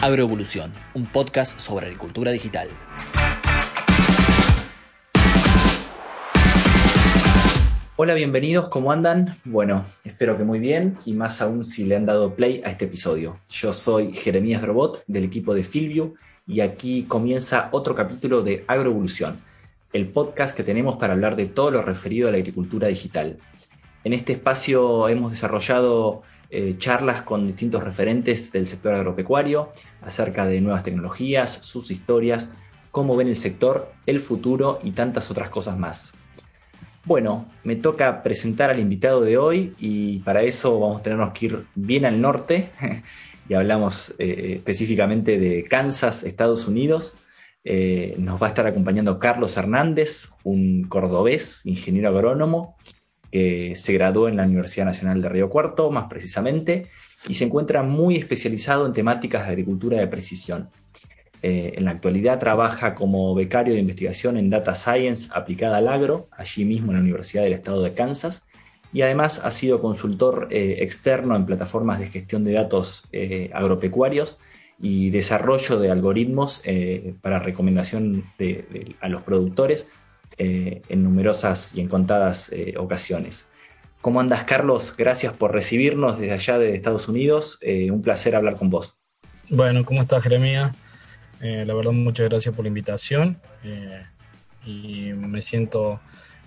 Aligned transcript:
Agroevolución, 0.00 0.72
un 0.94 1.06
podcast 1.06 1.58
sobre 1.58 1.86
agricultura 1.86 2.30
digital. 2.30 2.68
Hola, 7.96 8.14
bienvenidos, 8.14 8.68
¿cómo 8.68 8.92
andan? 8.92 9.34
Bueno, 9.44 9.86
espero 10.04 10.38
que 10.38 10.44
muy 10.44 10.60
bien 10.60 10.96
y 11.04 11.14
más 11.14 11.42
aún 11.42 11.64
si 11.64 11.84
le 11.84 11.96
han 11.96 12.06
dado 12.06 12.36
play 12.36 12.62
a 12.64 12.70
este 12.70 12.84
episodio. 12.84 13.40
Yo 13.50 13.72
soy 13.72 14.14
Jeremías 14.14 14.62
Robot 14.62 15.02
del 15.08 15.24
equipo 15.24 15.52
de 15.52 15.64
Filview 15.64 16.14
y 16.46 16.60
aquí 16.60 17.02
comienza 17.02 17.68
otro 17.72 17.96
capítulo 17.96 18.42
de 18.42 18.64
Agroevolución, 18.68 19.40
el 19.92 20.06
podcast 20.06 20.56
que 20.56 20.62
tenemos 20.62 20.96
para 20.98 21.14
hablar 21.14 21.34
de 21.34 21.46
todo 21.46 21.72
lo 21.72 21.82
referido 21.82 22.28
a 22.28 22.30
la 22.30 22.36
agricultura 22.36 22.86
digital. 22.86 23.38
En 24.04 24.12
este 24.12 24.34
espacio 24.34 25.08
hemos 25.08 25.32
desarrollado 25.32 26.22
eh, 26.50 26.76
charlas 26.78 27.22
con 27.22 27.46
distintos 27.46 27.84
referentes 27.84 28.50
del 28.52 28.66
sector 28.66 28.94
agropecuario 28.94 29.70
acerca 30.00 30.46
de 30.46 30.60
nuevas 30.60 30.82
tecnologías, 30.82 31.52
sus 31.52 31.90
historias, 31.90 32.50
cómo 32.90 33.16
ven 33.16 33.28
el 33.28 33.36
sector, 33.36 33.92
el 34.06 34.20
futuro 34.20 34.80
y 34.82 34.92
tantas 34.92 35.30
otras 35.30 35.50
cosas 35.50 35.78
más. 35.78 36.12
Bueno, 37.04 37.46
me 37.64 37.76
toca 37.76 38.22
presentar 38.22 38.70
al 38.70 38.80
invitado 38.80 39.22
de 39.22 39.38
hoy 39.38 39.74
y 39.78 40.18
para 40.20 40.42
eso 40.42 40.78
vamos 40.78 41.00
a 41.00 41.02
tenernos 41.02 41.32
que 41.32 41.46
ir 41.46 41.64
bien 41.74 42.04
al 42.04 42.20
norte 42.20 42.70
y 43.48 43.54
hablamos 43.54 44.14
eh, 44.18 44.54
específicamente 44.56 45.38
de 45.38 45.64
Kansas, 45.64 46.22
Estados 46.22 46.66
Unidos. 46.66 47.14
Eh, 47.64 48.14
nos 48.18 48.40
va 48.40 48.46
a 48.46 48.50
estar 48.50 48.66
acompañando 48.66 49.18
Carlos 49.18 49.56
Hernández, 49.56 50.30
un 50.44 50.84
cordobés, 50.84 51.60
ingeniero 51.64 52.08
agrónomo, 52.08 52.76
que 53.30 53.74
se 53.76 53.92
graduó 53.92 54.28
en 54.28 54.36
la 54.36 54.44
Universidad 54.44 54.86
Nacional 54.86 55.20
de 55.22 55.28
Río 55.28 55.50
Cuarto, 55.50 55.90
más 55.90 56.06
precisamente, 56.08 56.86
y 57.26 57.34
se 57.34 57.44
encuentra 57.44 57.82
muy 57.82 58.16
especializado 58.16 58.86
en 58.86 58.92
temáticas 58.92 59.44
de 59.44 59.52
agricultura 59.52 59.98
de 59.98 60.06
precisión. 60.06 60.70
Eh, 61.42 61.74
en 61.76 61.84
la 61.84 61.92
actualidad 61.92 62.38
trabaja 62.38 62.94
como 62.94 63.34
becario 63.34 63.74
de 63.74 63.80
investigación 63.80 64.36
en 64.36 64.50
Data 64.50 64.74
Science 64.74 65.28
aplicada 65.32 65.76
al 65.76 65.88
agro, 65.88 66.28
allí 66.36 66.64
mismo 66.64 66.90
en 66.90 66.96
la 66.96 67.02
Universidad 67.02 67.44
del 67.44 67.52
Estado 67.52 67.82
de 67.82 67.94
Kansas, 67.94 68.44
y 68.92 69.02
además 69.02 69.42
ha 69.44 69.50
sido 69.50 69.80
consultor 69.80 70.48
eh, 70.50 70.78
externo 70.80 71.36
en 71.36 71.46
plataformas 71.46 72.00
de 72.00 72.08
gestión 72.08 72.42
de 72.44 72.52
datos 72.52 73.04
eh, 73.12 73.50
agropecuarios 73.52 74.38
y 74.80 75.10
desarrollo 75.10 75.78
de 75.78 75.90
algoritmos 75.90 76.62
para 77.20 77.40
recomendación 77.40 78.22
a 79.00 79.08
los 79.08 79.22
productores 79.22 79.88
en 80.38 81.02
numerosas 81.02 81.74
y 81.74 81.80
en 81.80 81.88
contadas 81.88 82.50
ocasiones. 82.76 83.44
¿Cómo 84.00 84.20
andas, 84.20 84.44
Carlos? 84.44 84.94
Gracias 84.96 85.32
por 85.32 85.52
recibirnos 85.52 86.18
desde 86.18 86.32
allá 86.32 86.58
de 86.58 86.76
Estados 86.76 87.08
Unidos. 87.08 87.58
un 87.90 88.02
placer 88.02 88.36
hablar 88.36 88.56
con 88.56 88.70
vos. 88.70 88.96
Bueno, 89.50 89.84
¿cómo 89.84 90.02
estás, 90.02 90.22
Jeremia? 90.22 90.74
Eh, 91.40 91.64
la 91.66 91.74
verdad, 91.74 91.92
muchas 91.92 92.28
gracias 92.28 92.54
por 92.54 92.64
la 92.64 92.68
invitación 92.68 93.38
eh, 93.62 94.02
y 94.66 95.12
me 95.14 95.40
siento 95.40 96.00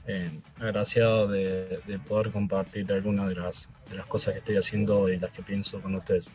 eh, 0.06 0.30
agraciado 0.59 1.28
de, 1.28 1.80
poder 2.08 2.31
compartir 2.31 2.92
algunas 2.92 3.30
de 3.30 3.36
las, 3.36 3.69
de 3.89 3.95
las 3.95 4.06
cosas 4.06 4.34
que 4.34 4.39
estoy 4.39 4.58
haciendo 4.58 5.09
y 5.09 5.17
las 5.17 5.31
que 5.31 5.42
pienso 5.42 5.81
con 5.81 5.95
ustedes. 5.95 6.30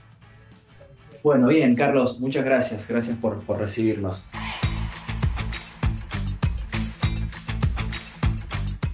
Bueno, 1.23 1.49
bien, 1.49 1.75
Carlos, 1.75 2.19
muchas 2.21 2.45
gracias. 2.45 2.87
Gracias 2.89 3.17
por, 3.19 3.41
por 3.45 3.59
recibirnos. 3.59 4.23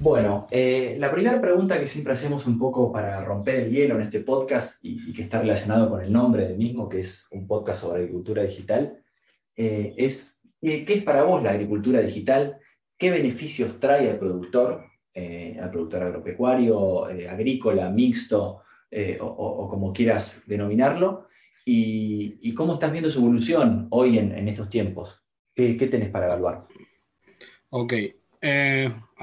Bueno, 0.02 0.48
la 0.50 1.12
primera 1.12 1.40
pregunta 1.40 1.78
que 1.78 1.86
siempre 1.86 2.14
hacemos 2.14 2.48
un 2.48 2.58
poco 2.58 2.90
para 2.90 3.24
romper 3.24 3.54
el 3.60 3.70
hielo 3.70 3.94
en 3.94 4.02
este 4.02 4.18
podcast 4.18 4.80
y, 4.82 5.12
que 5.12 5.22
está 5.22 5.40
relacionado 5.40 5.90
con 5.90 6.02
el 6.02 6.12
nombre 6.12 6.48
del 6.48 6.58
mismo, 6.58 6.88
que 6.88 6.98
es 6.98 7.28
un 7.30 7.46
podcast 7.46 7.82
sobre 7.82 8.00
agricultura 8.00 8.42
digital, 8.42 8.98
eh, 9.56 9.94
es 9.96 10.42
¿qué, 10.60 10.84
es 10.88 11.04
para 11.04 11.22
vos 11.22 11.40
la 11.40 11.50
agricultura 11.52 12.00
digital? 12.00 12.58
¿Qué 12.98 13.12
beneficios 13.12 13.78
trae 13.78 14.10
al 14.10 14.18
productor, 14.18 14.86
eh, 15.14 15.56
al 15.62 15.70
productor 15.70 16.02
agropecuario, 16.02 17.08
eh, 17.08 17.28
agrícola, 17.28 17.88
mixto, 17.88 18.62
o, 19.20 19.68
como 19.70 19.92
quieras 19.92 20.42
denominarlo? 20.46 21.28
Y, 21.64 22.52
cómo 22.54 22.74
estás 22.74 22.90
viendo 22.90 23.08
su 23.08 23.20
evolución 23.20 23.86
hoy 23.90 24.18
en, 24.18 24.48
estos 24.48 24.68
tiempos? 24.68 25.22
¿Qué, 25.54 25.76
¿Qué, 25.76 25.86
tenés 25.86 26.10
para 26.10 26.26
evaluar? 26.26 26.66
Ok, 27.70 27.94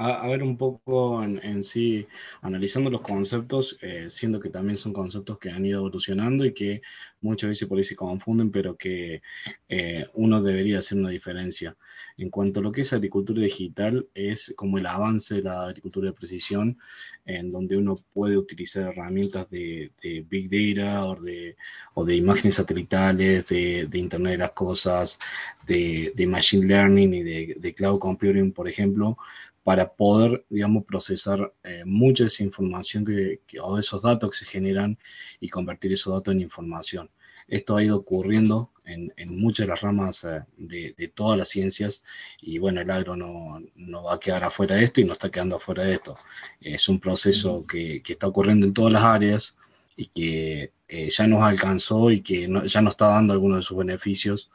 a, 0.00 0.26
ver 0.28 0.42
un 0.42 0.56
poco 0.56 1.22
en, 1.22 1.62
sí, 1.64 2.06
analizando 2.40 2.88
los 2.88 3.02
conceptos, 3.02 3.78
eh, 3.82 4.06
siendo 4.08 4.40
que 4.40 4.48
también 4.48 4.78
son 4.78 4.94
conceptos 4.94 5.38
que 5.38 5.50
han 5.50 5.66
ido 5.66 5.80
evolucionando 5.80 6.46
y 6.46 6.54
que 6.54 6.80
muchas 7.20 7.50
veces 7.50 7.68
por 7.68 7.76
ahí 7.76 7.84
se 7.84 7.96
confunden, 7.96 8.50
pero 8.50 8.76
que 8.78 9.20
eh, 9.68 10.06
uno 10.14 10.42
debería 10.42 10.78
hacer 10.78 10.96
una 10.96 11.10
diferencia. 11.10 11.76
En 12.16 12.30
cuanto 12.30 12.60
a 12.60 12.62
lo 12.62 12.72
que 12.72 12.80
es 12.80 12.94
agricultura 12.94 13.42
digital, 13.42 14.08
es 14.14 14.54
como 14.56 14.78
el 14.78 14.86
avance 14.86 15.34
de 15.34 15.42
la 15.42 15.66
agricultura 15.66 16.06
de 16.06 16.14
precisión, 16.14 16.78
en 17.26 17.50
donde 17.52 17.76
uno 17.76 18.02
puede 18.14 18.38
utilizar 18.38 18.92
herramientas 18.92 19.50
de, 19.50 19.92
Big 20.30 20.48
Data 20.48 21.04
o 21.04 21.20
de, 21.20 21.56
o 21.92 22.06
de 22.06 22.16
imágenes 22.16 22.54
satelitales, 22.54 23.48
de, 23.48 23.88
Internet 23.92 24.32
de 24.32 24.38
las 24.38 24.52
Cosas, 24.52 25.18
de, 25.66 26.14
Machine 26.26 26.66
Learning 26.66 27.12
y 27.12 27.22
de 27.22 27.74
Cloud 27.74 27.98
Computing, 27.98 28.52
por 28.52 28.66
ejemplo, 28.66 29.18
para 29.62 29.92
poder, 29.92 30.44
digamos, 30.48 30.84
procesar 30.84 31.52
eh, 31.62 31.84
mucha 31.84 32.24
esa 32.24 32.42
información 32.42 33.04
que, 33.04 33.40
o 33.60 33.78
esos 33.78 34.02
datos 34.02 34.30
que 34.30 34.44
se 34.44 34.46
generan 34.46 34.98
y 35.38 35.48
convertir 35.48 35.92
esos 35.92 36.14
datos 36.14 36.34
en 36.34 36.40
información. 36.40 37.10
Esto 37.46 37.76
ha 37.76 37.82
ido 37.82 37.96
ocurriendo 37.96 38.70
en, 38.84 39.12
muchas 39.26 39.66
de 39.66 39.70
las 39.70 39.80
ramas 39.80 40.24
eh, 40.24 40.42
de, 40.56 41.08
todas 41.08 41.38
las 41.38 41.48
ciencias 41.48 42.02
y 42.40 42.58
bueno, 42.58 42.80
el 42.80 42.90
agro 42.90 43.16
no, 43.16 44.02
va 44.02 44.14
a 44.14 44.20
quedar 44.20 44.44
afuera 44.44 44.76
de 44.76 44.84
esto 44.84 45.00
y 45.00 45.04
no 45.04 45.12
está 45.12 45.30
quedando 45.30 45.56
afuera 45.56 45.84
de 45.84 45.94
esto. 45.94 46.16
Es 46.60 46.88
un 46.88 46.98
proceso 46.98 47.64
que, 47.66 48.02
está 48.06 48.26
ocurriendo 48.28 48.66
en 48.66 48.74
todas 48.74 48.92
las 48.92 49.04
áreas 49.04 49.56
y 49.96 50.06
que 50.06 50.72
eh, 50.88 51.10
ya 51.10 51.26
nos 51.26 51.42
alcanzó 51.42 52.10
y 52.10 52.22
que 52.22 52.48
ya 52.66 52.80
nos 52.80 52.94
está 52.94 53.08
dando 53.08 53.32
algunos 53.32 53.58
de 53.58 53.62
sus 53.62 53.76
beneficios 53.76 54.50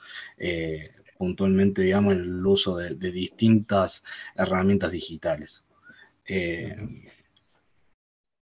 puntualmente, 1.18 1.82
digamos, 1.82 2.14
en 2.14 2.22
el 2.22 2.46
uso 2.46 2.78
de, 2.78 2.96
distintas 3.12 4.04
herramientas 4.36 4.92
digitales. 4.92 5.66
Eh, 6.28 6.76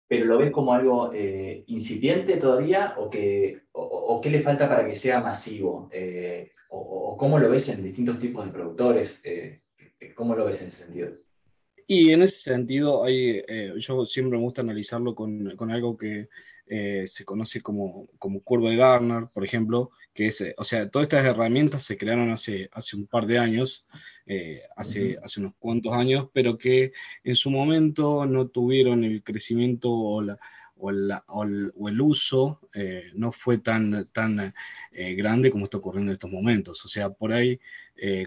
¿Pero 0.08 0.26
lo 0.26 0.38
ves 0.38 0.52
como 0.52 0.74
algo 0.74 1.12
eh, 1.14 1.64
incipiente 1.68 2.38
todavía 2.38 2.96
o, 2.98 3.10
que, 3.10 3.62
o, 3.72 4.20
qué 4.22 4.30
le 4.30 4.42
falta 4.42 4.68
para 4.68 4.86
que 4.86 4.96
sea 4.96 5.22
masivo? 5.22 5.90
Eh, 5.92 6.52
o, 6.70 7.16
cómo 7.18 7.40
lo 7.40 7.50
ves 7.50 7.70
en 7.70 7.84
distintos 7.84 8.20
tipos 8.20 8.46
de 8.46 8.52
productores? 8.52 9.22
¿Cómo 10.16 10.36
lo 10.36 10.46
ves 10.46 10.62
en 10.62 10.68
ese 10.68 10.84
sentido? 10.86 11.12
Y 11.88 12.12
en 12.12 12.22
ese 12.24 12.40
sentido, 12.40 13.04
hay, 13.04 13.44
yo 13.80 14.06
siempre 14.06 14.38
me 14.38 14.44
gusta 14.44 14.62
analizarlo 14.62 15.14
con, 15.14 15.56
con 15.56 15.72
algo 15.72 15.98
que 15.98 16.30
se 17.06 17.26
conoce 17.26 17.62
como, 17.62 18.08
como 18.18 18.42
curva 18.42 18.70
de 18.70 18.78
Garner, 18.78 19.28
por 19.34 19.44
ejemplo, 19.44 19.92
que 20.14 20.28
es, 20.28 20.44
o 20.58 20.64
sea, 20.64 20.90
todas 20.90 21.06
estas 21.06 21.26
herramientas 21.26 21.84
se 21.84 21.98
crearon 21.98 22.32
hace, 22.32 22.70
hace 22.74 22.96
un 22.96 23.08
par 23.08 23.26
de 23.26 23.40
años, 23.40 23.86
eh, 24.26 24.62
hace, 24.76 25.18
hace 25.24 25.40
unos 25.40 25.54
cuantos 25.58 25.94
años, 25.94 26.30
pero 26.34 26.58
que 26.58 26.92
en 27.24 27.36
su 27.36 27.50
momento 27.50 28.26
no 28.26 28.48
tuvieron 28.48 29.04
el 29.04 29.24
crecimiento 29.24 29.90
o, 29.92 30.22
la, 30.22 30.38
o, 30.76 30.92
o, 31.42 31.90
el, 31.90 32.02
uso 32.02 32.60
eh, 32.74 33.12
no 33.16 33.32
fue 33.32 33.60
tan, 33.60 34.10
tan 34.12 34.54
eh, 34.92 35.16
grande 35.16 35.52
como 35.52 35.66
está 35.66 35.78
ocurriendo 35.78 36.12
en 36.12 36.16
estos 36.16 36.32
momentos. 36.32 36.84
O 36.84 36.88
sea, 36.88 37.10
por 37.10 37.32
ahí, 37.34 37.60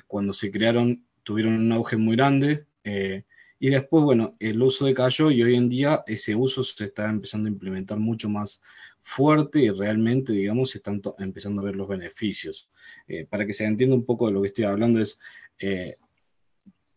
cuando 0.06 0.32
se 0.32 0.50
crearon, 0.50 1.04
tuvieron 1.22 1.54
un 1.54 1.72
auge 1.72 1.96
muy 1.96 2.16
grande. 2.16 2.66
y 3.58 3.68
después, 3.70 4.04
bueno, 4.04 4.36
el 4.38 4.62
uso 4.62 4.86
decayó 4.86 5.30
y 5.30 5.42
hoy 5.42 5.56
en 5.56 5.68
día 5.68 6.04
ese 6.06 6.34
uso 6.34 6.62
se 6.62 6.84
está 6.84 7.08
empezando 7.10 7.48
a 7.48 7.52
implementar 7.52 7.98
mucho 7.98 8.28
más, 8.28 8.60
fuerte 9.04 9.60
y 9.60 9.70
realmente, 9.70 10.32
digamos, 10.32 10.74
están 10.74 11.00
empezando 11.18 11.60
a 11.60 11.66
ver 11.66 11.76
los 11.76 11.86
beneficios. 11.86 12.68
Eh, 13.06 13.26
para 13.26 13.46
que 13.46 13.52
se 13.52 13.64
entienda 13.64 13.94
un 13.94 14.04
poco 14.04 14.26
de 14.26 14.32
lo 14.32 14.42
que 14.42 14.48
estoy 14.48 14.64
hablando 14.64 15.00
es 15.00 15.20
eh, 15.58 15.98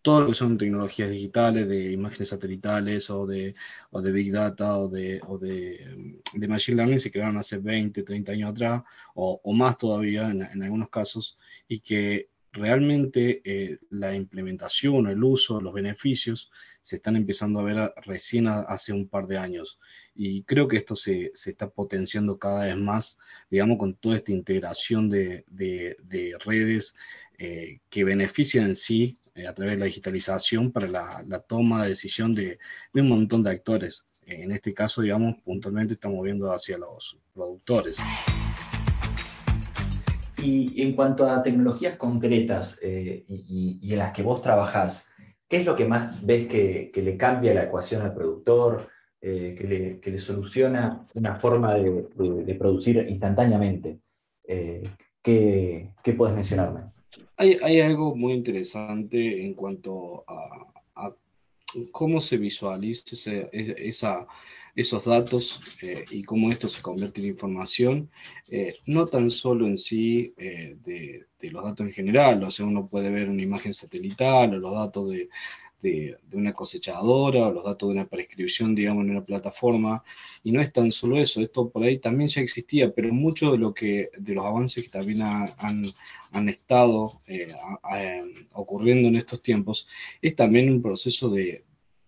todo 0.01 0.21
lo 0.21 0.27
que 0.27 0.35
son 0.35 0.57
tecnologías 0.57 1.09
digitales, 1.09 1.67
de 1.67 1.91
imágenes 1.91 2.29
satelitales 2.29 3.09
o 3.09 3.27
de, 3.27 3.55
o 3.91 4.01
de 4.01 4.11
Big 4.13 4.31
Data 4.31 4.77
o 4.77 4.87
de, 4.87 5.19
o 5.27 5.37
de, 5.37 6.21
Machine 6.47 6.77
Learning 6.77 6.99
se 6.99 7.11
crearon 7.11 7.35
hace 7.35 7.57
20, 7.57 8.03
30 8.03 8.31
años 8.31 8.51
atrás 8.51 8.83
o, 9.15 9.53
más 9.53 9.77
todavía 9.77 10.29
en, 10.29 10.63
algunos 10.63 10.89
casos 10.89 11.37
y 11.67 11.81
que 11.81 12.29
realmente 12.57 13.41
eh, 13.45 13.79
la 13.89 14.13
implementación, 14.15 15.07
el 15.07 15.23
uso, 15.23 15.61
los 15.61 15.73
beneficios 15.73 16.51
se 16.81 16.97
están 16.97 17.15
empezando 17.15 17.59
a 17.59 17.63
ver 17.63 17.93
recién 18.05 18.47
hace 18.47 18.93
un 18.93 19.07
par 19.07 19.27
de 19.27 19.37
años. 19.37 19.79
Y 20.15 20.43
creo 20.43 20.67
que 20.67 20.77
esto 20.77 20.95
se, 20.95 21.31
está 21.33 21.69
potenciando 21.69 22.37
cada 22.37 22.65
vez 22.65 22.77
más, 22.77 23.17
digamos, 23.49 23.77
con 23.77 23.95
toda 23.95 24.17
esta 24.17 24.31
integración 24.31 25.09
de, 25.09 25.45
redes 26.45 26.95
eh, 27.37 27.79
que 27.89 28.03
benefician 28.03 28.65
en 28.65 28.75
sí 28.75 29.17
eh, 29.35 29.47
a 29.47 29.53
través 29.53 29.75
de 29.75 29.79
la 29.79 29.85
digitalización 29.85 30.71
para 30.71 30.87
la, 30.87 31.39
toma 31.47 31.83
de 31.83 31.89
decisión 31.89 32.33
de, 32.33 32.59
de, 32.93 33.01
un 33.01 33.09
montón 33.09 33.43
de 33.43 33.51
actores. 33.51 34.05
En 34.25 34.51
este 34.51 34.73
caso, 34.73 35.01
digamos, 35.01 35.35
puntualmente 35.43 35.93
estamos 35.93 36.21
viendo 36.23 36.51
hacia 36.51 36.77
los 36.77 37.17
productores. 37.33 37.97
Y 40.43 40.81
en 40.81 40.93
cuanto 40.93 41.29
a 41.29 41.41
tecnologías 41.41 41.97
concretas 41.97 42.79
eh, 42.81 43.25
y, 43.27 43.91
en 43.91 43.99
las 43.99 44.13
que 44.13 44.21
vos 44.21 44.41
trabajás, 44.41 45.05
¿qué 45.49 45.57
es 45.57 45.65
lo 45.65 45.75
que 45.75 45.85
más 45.85 46.25
ves 46.25 46.47
que, 46.47 46.91
le 46.93 47.17
cambia 47.17 47.53
la 47.53 47.63
ecuación 47.63 48.03
al 48.03 48.13
productor, 48.13 48.87
eh, 49.19 49.55
que, 50.01 50.11
le, 50.11 50.19
soluciona 50.19 51.07
una 51.15 51.35
forma 51.35 51.73
de, 51.75 52.55
producir 52.59 53.05
instantáneamente? 53.09 53.99
Eh, 54.47 54.83
¿qué, 55.21 55.93
¿Qué 56.03 56.13
puedes 56.13 56.35
mencionarme? 56.35 56.81
Hay, 57.37 57.81
algo 57.81 58.15
muy 58.15 58.33
interesante 58.33 59.43
en 59.43 59.53
cuanto 59.53 60.23
a, 60.27 61.13
cómo 61.91 62.21
se 62.21 62.37
visualiza 62.37 63.15
esa 63.51 64.25
esos 64.77 65.05
datos 65.05 65.59
eh, 65.81 66.05
y 66.11 66.23
cómo 66.23 66.51
esto 66.51 66.69
se 66.69 66.83
convierte 66.83 67.19
en 67.19 67.27
información, 67.27 68.11
eh, 68.47 68.75
no 68.85 69.07
tan 69.07 69.31
solo 69.31 69.65
en 69.65 69.75
sí 69.75 70.35
eh, 70.37 70.77
de, 70.83 71.25
los 71.49 71.63
datos 71.63 71.87
en 71.87 71.93
general, 71.93 72.43
o 72.43 72.51
sea, 72.51 72.67
uno 72.67 72.87
puede 72.87 73.09
ver 73.09 73.27
una 73.27 73.41
imagen 73.41 73.73
satelital 73.73 74.53
o 74.53 74.59
los 74.59 74.73
datos 74.73 75.09
de, 75.09 75.29
de, 75.81 76.17
una 76.33 76.53
cosechadora 76.53 77.47
o 77.47 77.51
los 77.51 77.63
datos 77.63 77.89
de 77.89 77.95
una 77.95 78.07
prescripción, 78.07 78.75
digamos, 78.75 79.03
en 79.05 79.11
una 79.11 79.25
plataforma, 79.25 80.03
y 80.43 80.51
no 80.51 80.61
es 80.61 80.71
tan 80.71 80.91
solo 80.91 81.17
eso, 81.17 81.41
esto 81.41 81.69
por 81.71 81.83
ahí 81.83 81.97
también 81.97 82.29
ya 82.29 82.41
existía, 82.41 82.93
pero 82.93 83.11
mucho 83.11 83.53
de 83.53 83.57
lo 83.57 83.73
que, 83.73 84.11
de 84.15 84.35
los 84.35 84.45
avances 84.45 84.83
que 84.83 84.89
también 84.91 85.23
han, 85.23 85.55
han, 86.31 86.49
estado 86.49 87.21
ocurriendo 88.51 89.07
en 89.07 89.15
estos 89.15 89.41
tiempos, 89.41 89.87
es 90.21 90.35
también 90.35 90.69
un 90.69 90.81
proceso 90.83 91.29
de, 91.29 91.63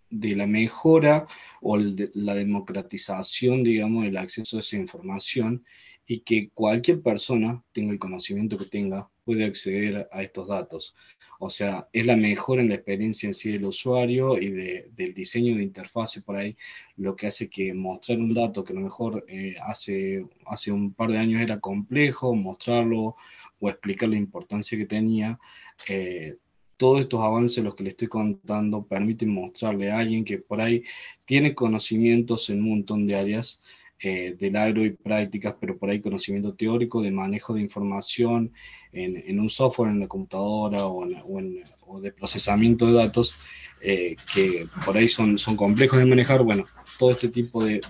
de 0.10 0.36
la 0.36 0.48
mejora 0.48 1.28
o 1.62 1.78
la 1.78 2.36
democratización, 2.36 3.64
digamos, 3.64 4.04
del 4.04 4.18
acceso 4.18 4.58
a 4.58 4.60
esa 4.62 4.78
información 4.78 5.66
y 6.06 6.22
que 6.22 6.50
cualquier 6.54 7.02
persona, 7.04 7.64
tenga 7.72 7.94
el 7.94 8.00
conocimiento 8.00 8.58
que 8.58 8.66
tenga, 8.66 9.10
puede 9.24 9.46
acceder 9.46 10.10
a 10.12 10.24
estos 10.24 10.48
datos. 10.48 10.96
O 11.40 11.52
sea, 11.52 11.88
es 11.94 12.06
la 12.08 12.16
mejora 12.16 12.64
en 12.64 12.70
la 12.70 12.76
experiencia 12.76 13.28
en 13.28 13.36
sí 13.36 13.52
del 13.52 13.66
usuario 13.66 14.38
y 14.40 14.50
del 14.50 15.14
diseño 15.14 15.56
de 15.56 15.62
interfase 15.62 16.24
por 16.24 16.36
ahí, 16.36 16.58
lo 16.98 17.16
que 17.16 17.28
hace 17.28 17.48
que 17.48 17.76
mostrar 17.76 18.18
un 18.18 18.34
dato 18.34 18.64
que 18.64 18.74
a 18.74 18.76
lo 18.76 18.82
mejor 18.82 19.24
eh, 19.28 19.56
hace, 19.62 20.26
hace 20.48 20.72
un 20.72 20.94
par 20.94 21.12
de 21.12 21.20
años 21.20 21.42
era 21.42 21.60
complejo, 21.60 22.34
mostrarlo 22.34 23.16
o 23.60 23.70
explicar 23.70 24.10
la 24.10 24.18
importancia 24.18 24.78
que 24.80 24.88
tenía, 24.88 25.40
eh, 25.88 26.38
todos 26.80 27.02
estos 27.02 27.22
avances, 27.22 27.62
los 27.62 27.76
que 27.76 27.84
le 27.84 27.90
estoy 27.90 28.08
contando, 28.08 28.86
permiten 28.86 29.34
mostrarle 29.34 29.92
a 29.92 29.98
alguien 29.98 30.24
que 30.24 30.38
por 30.38 30.62
ahí 30.62 30.86
tiene 31.26 31.54
conocimientos 31.54 32.50
en 32.50 32.62
un 32.64 32.70
montón 32.70 33.06
de 33.06 33.18
áreas 33.18 33.62
eh, 34.02 34.38
del 34.40 34.56
agro 34.56 34.86
y 34.86 34.92
prácticas, 34.92 35.56
pero 35.60 35.78
por 35.78 35.90
ahí 35.90 36.00
conocimiento 36.00 36.54
teórico 36.54 37.02
de 37.02 37.12
manejo 37.12 37.54
de 37.54 37.60
información 37.60 38.54
en, 38.94 39.40
un 39.42 39.50
software, 39.50 39.90
en 39.90 40.00
la 40.00 40.08
computadora 40.08 40.88
o, 40.88 42.00
de 42.00 42.12
procesamiento 42.14 42.88
de 42.88 42.94
datos, 42.94 43.36
eh, 43.82 44.16
que 44.34 44.66
por 44.86 44.96
ahí 44.96 45.10
son, 45.10 45.38
son 45.38 45.58
complejos 45.58 46.00
de 46.00 46.06
manejar. 46.06 46.44
Bueno, 46.44 46.64
todo 46.98 47.12
este 47.12 47.28
tipo 47.28 47.62
de, 47.62 47.82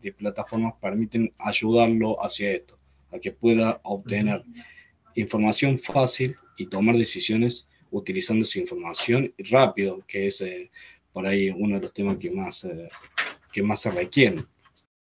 de 0.00 0.12
plataformas 0.12 0.74
permiten 0.80 1.32
ayudarlo 1.38 2.24
hacia 2.24 2.52
esto, 2.52 2.78
a 3.10 3.18
que 3.18 3.32
pueda 3.32 3.80
obtener 3.82 4.44
información 5.16 5.80
fácil 5.80 6.36
y 6.56 6.66
tomar 6.66 6.96
decisiones 6.96 7.67
utilizando 7.90 8.44
esa 8.44 8.58
información 8.58 9.32
rápido, 9.50 10.02
que 10.06 10.26
es 10.26 10.40
eh, 10.40 10.70
por 11.12 11.26
ahí 11.26 11.50
uno 11.50 11.76
de 11.76 11.82
los 11.82 11.92
temas 11.92 12.16
que 12.18 12.30
más, 12.30 12.64
eh, 12.64 12.88
que 13.52 13.62
más 13.62 13.80
se 13.80 13.90
requieren. 13.90 14.46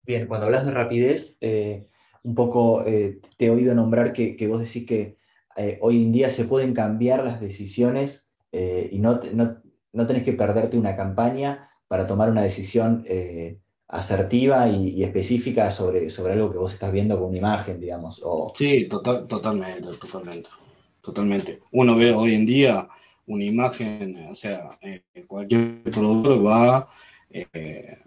Bien, 0.05 0.27
cuando 0.27 0.47
hablas 0.47 0.67
de 0.67 0.73
rapidez, 0.73 1.37
eh, 1.41 1.87
un 2.23 2.35
poco 2.35 2.85
te 2.85 3.47
he 3.47 3.51
oído 3.51 3.75
nombrar 3.75 4.13
que, 4.13 4.37
que 4.37 4.49
vos 4.49 4.59
decís 4.59 4.85
que 4.85 5.17
hoy 5.81 6.03
en 6.03 6.13
día 6.13 6.31
se 6.31 6.45
pueden 6.45 6.75
cambiar 6.75 7.23
las 7.23 7.41
decisiones 7.41 8.29
y 8.53 8.99
no, 8.99 9.21
no, 9.33 9.63
no, 9.93 10.07
tenés 10.09 10.25
que 10.25 10.33
perderte 10.33 10.77
una 10.77 10.97
campaña 10.97 11.71
para 11.87 12.05
tomar 12.05 12.29
una 12.29 12.43
decisión 12.43 13.05
asertiva 13.87 14.69
y, 14.69 15.05
específica 15.05 15.71
sobre, 15.71 16.11
sobre 16.11 16.33
algo 16.33 16.51
que 16.51 16.59
vos 16.59 16.73
estás 16.73 16.91
viendo 16.91 17.17
con 17.17 17.29
una 17.29 17.39
imagen, 17.39 17.79
digamos. 17.79 18.21
O... 18.25 18.53
Sí, 18.57 18.89
total, 18.89 19.29
totalmente, 19.29 19.89
totalmente 20.01 20.49
totalmente. 21.07 21.61
Uno 21.71 21.95
ve 21.97 22.13
hoy 22.13 22.35
en 22.35 22.45
día 22.45 22.89
una 23.29 23.45
imagen, 23.45 24.27
o 24.29 24.35
sea, 24.35 24.77
eh, 24.83 25.03
cualquier 25.29 25.83
productor 25.85 26.45
va, 26.45 26.89
eh, 27.31 27.99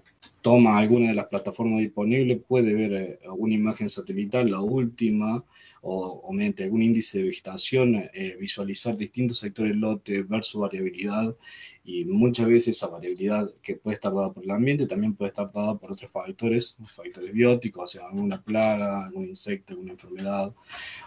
toma 0.41 0.77
alguna 0.77 1.07
de 1.07 1.13
las 1.13 1.27
plataformas 1.27 1.79
disponibles, 1.79 2.41
puede 2.45 2.73
ver 2.73 2.93
eh, 2.93 3.19
alguna 3.23 3.53
imagen 3.53 3.89
satelital, 3.89 4.51
la 4.51 4.59
última, 4.59 5.45
o, 5.81 6.31
mediante 6.33 6.63
algún 6.63 6.83
índice 6.83 7.19
de 7.19 7.25
vegetación, 7.25 8.09
visualizar 8.39 8.95
distintos 8.95 9.39
sectores 9.39 9.71
del 9.71 9.81
lote, 9.81 10.23
ver 10.23 10.43
su 10.43 10.59
variabilidad, 10.59 11.35
y 11.83 12.05
muchas 12.05 12.47
veces 12.47 12.77
esa 12.77 12.87
variabilidad 12.87 13.51
que 13.61 13.75
puede 13.75 13.95
estar 13.95 14.13
dada 14.13 14.31
por 14.31 14.43
el 14.43 14.51
ambiente 14.51 14.85
también 14.85 15.15
puede 15.15 15.29
estar 15.29 15.51
dada 15.51 15.77
por 15.77 15.91
otros 15.91 16.11
factores, 16.11 16.77
factores 16.95 17.33
bióticos, 17.33 17.83
o 17.83 17.87
sea, 17.87 18.07
alguna 18.07 18.41
plaga, 18.41 19.05
algún 19.05 19.27
insecto, 19.27 19.73
alguna 19.73 19.93
enfermedad, 19.93 20.53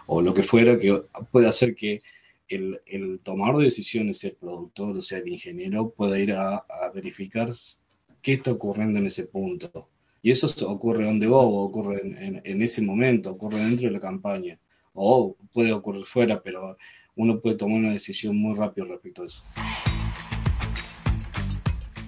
o 0.07 0.21
lo 0.21 0.33
que 0.33 0.43
fuera, 0.43 0.77
que 0.77 1.03
puede 1.31 1.47
hacer 1.47 1.75
que 1.75 2.01
el, 2.47 2.81
el 2.85 3.19
tomador 3.19 3.59
de 3.59 3.65
decisiones, 3.65 4.23
el 4.23 4.33
productor, 4.33 4.97
o 4.97 5.01
sea, 5.01 5.19
el 5.19 5.29
ingeniero, 5.29 5.91
pueda 5.91 6.19
ir 6.19 6.33
a, 6.33 6.65
verificar 6.93 7.49
qué 8.21 8.33
está 8.33 8.51
ocurriendo 8.51 8.99
en 8.99 9.07
ese 9.07 9.27
punto. 9.27 9.89
Y 10.21 10.31
eso 10.31 10.47
ocurre 10.67 11.05
donde 11.05 11.27
va, 11.27 11.37
o 11.37 11.63
ocurre 11.63 12.01
en, 12.01 12.41
en, 12.43 12.61
ese 12.61 12.81
momento, 12.81 13.31
ocurre 13.31 13.59
dentro 13.59 13.87
de 13.87 13.93
la 13.93 13.99
campaña, 13.99 14.59
o 14.93 15.35
puede 15.51 15.73
ocurrir 15.73 16.05
fuera, 16.05 16.41
pero 16.41 16.77
uno 17.15 17.39
puede 17.39 17.57
tomar 17.57 17.79
una 17.79 17.91
decisión 17.91 18.35
muy 18.35 18.55
rápido 18.55 18.87
respecto 18.87 19.23
a 19.23 19.25
eso. 19.25 19.43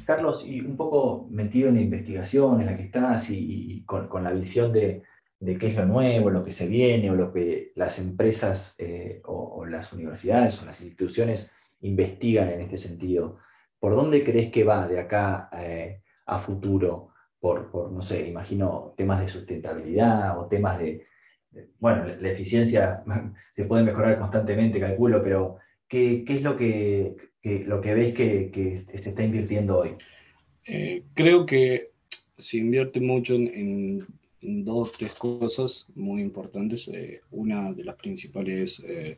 Carlos, 0.05 0.45
y 0.45 0.61
un 0.61 0.77
poco 0.77 1.27
metido 1.31 1.69
en 1.69 1.75
la 1.75 1.81
investigación 1.81 2.61
en 2.61 2.67
la 2.67 2.77
que 2.77 2.83
estás 2.83 3.29
y, 3.31 3.83
con, 3.85 4.23
la 4.23 4.31
visión 4.31 4.71
de, 4.71 5.01
qué 5.43 5.67
es 5.67 5.75
lo 5.75 5.85
nuevo, 5.85 6.29
lo 6.29 6.43
que 6.43 6.51
se 6.51 6.67
viene 6.67 7.09
o 7.09 7.15
lo 7.15 7.33
que 7.33 7.71
las 7.75 7.97
empresas 7.97 8.75
eh, 8.77 9.21
o, 9.25 9.65
las 9.65 9.91
universidades 9.93 10.61
o 10.61 10.65
las 10.65 10.79
instituciones 10.81 11.51
investigan 11.81 12.49
en 12.49 12.61
este 12.61 12.77
sentido, 12.77 13.39
¿por 13.79 13.95
dónde 13.95 14.23
crees 14.23 14.51
que 14.51 14.63
va 14.63 14.87
de 14.87 14.99
acá 14.99 15.49
eh, 15.57 16.01
a 16.27 16.37
futuro? 16.37 17.09
Por, 17.39 17.91
no 17.91 18.01
sé, 18.01 18.27
imagino 18.27 18.93
temas 18.95 19.19
de 19.21 19.27
sustentabilidad 19.27 20.39
o 20.39 20.45
temas 20.45 20.77
de, 20.79 21.07
bueno, 21.79 22.05
la 22.19 22.29
eficiencia 22.29 23.03
se 23.51 23.65
puede 23.65 23.83
mejorar 23.83 24.19
constantemente, 24.19 24.79
calculo, 24.79 25.23
pero 25.23 25.57
¿qué, 25.87 26.23
es 26.27 26.41
lo 26.41 26.55
que 26.55 27.15
lo 27.43 27.79
que 27.79 27.93
ves 27.93 28.13
que, 28.13 28.85
se 28.95 29.09
está 29.09 29.23
invirtiendo 29.23 29.77
hoy? 29.79 29.91
Eh, 30.65 31.03
creo 31.13 31.45
que 31.45 31.91
se 32.37 32.57
invierte 32.57 32.99
mucho 32.99 33.35
en, 33.35 34.05
dos 34.41 34.89
o 34.89 34.91
tres 34.91 35.13
cosas 35.13 35.87
muy 35.95 36.21
importantes. 36.21 36.87
Eh, 36.87 37.21
una 37.31 37.71
de 37.73 37.83
las 37.83 37.95
principales 37.95 38.79
es 38.79 39.17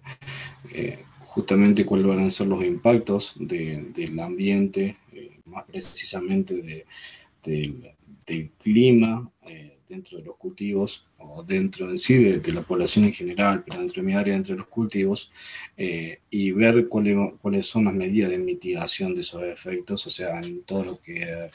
eh, 0.74 1.00
justamente 1.20 1.86
cuáles 1.86 2.08
van 2.08 2.20
a 2.20 2.29
ser 2.29 2.48
los 2.48 2.63
impactos 2.63 3.36
del 3.39 4.20
ambiente, 4.20 4.98
más 5.46 5.65
precisamente 5.65 6.86
del 7.44 8.51
clima 8.62 9.32
dentro 9.89 10.17
de 10.17 10.25
los 10.25 10.36
cultivos 10.36 11.06
o 11.17 11.44
dentro 11.44 11.89
en 11.89 11.98
sí 11.98 12.15
de, 12.17 12.51
la 12.51 12.62
población 12.62 13.06
en 13.06 13.13
general, 13.13 13.63
pero 13.65 13.79
dentro 13.79 14.01
de 14.01 14.08
mi 14.08 14.13
área, 14.13 14.34
dentro 14.34 14.53
de 14.53 14.60
los 14.60 14.67
cultivos, 14.67 15.32
eh, 15.77 16.20
y 16.29 16.51
ver 16.51 16.88
cuáles, 16.88 17.65
son 17.65 17.86
las 17.86 17.94
medidas 17.94 18.29
de 18.29 18.38
mitigación 18.38 19.15
de 19.15 19.22
esos 19.22 19.44
efectos, 19.44 20.06
o 20.08 20.10
sea, 20.10 20.39
en 20.41 20.63
todo 20.63 20.84
lo 20.84 21.01
que 21.01 21.50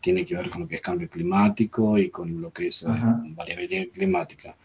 tiene 0.00 0.24
que 0.24 0.36
ver 0.36 0.50
con 0.50 0.62
lo 0.62 0.68
que 0.68 0.76
es 0.76 0.82
cambio 0.82 1.08
climático 1.08 1.98
y 1.98 2.10
con 2.10 2.40
lo 2.40 2.52
que 2.52 2.68
es 2.68 2.82
eh, 2.82 2.86
variabilidad 3.34 3.88
climática. 3.88 4.56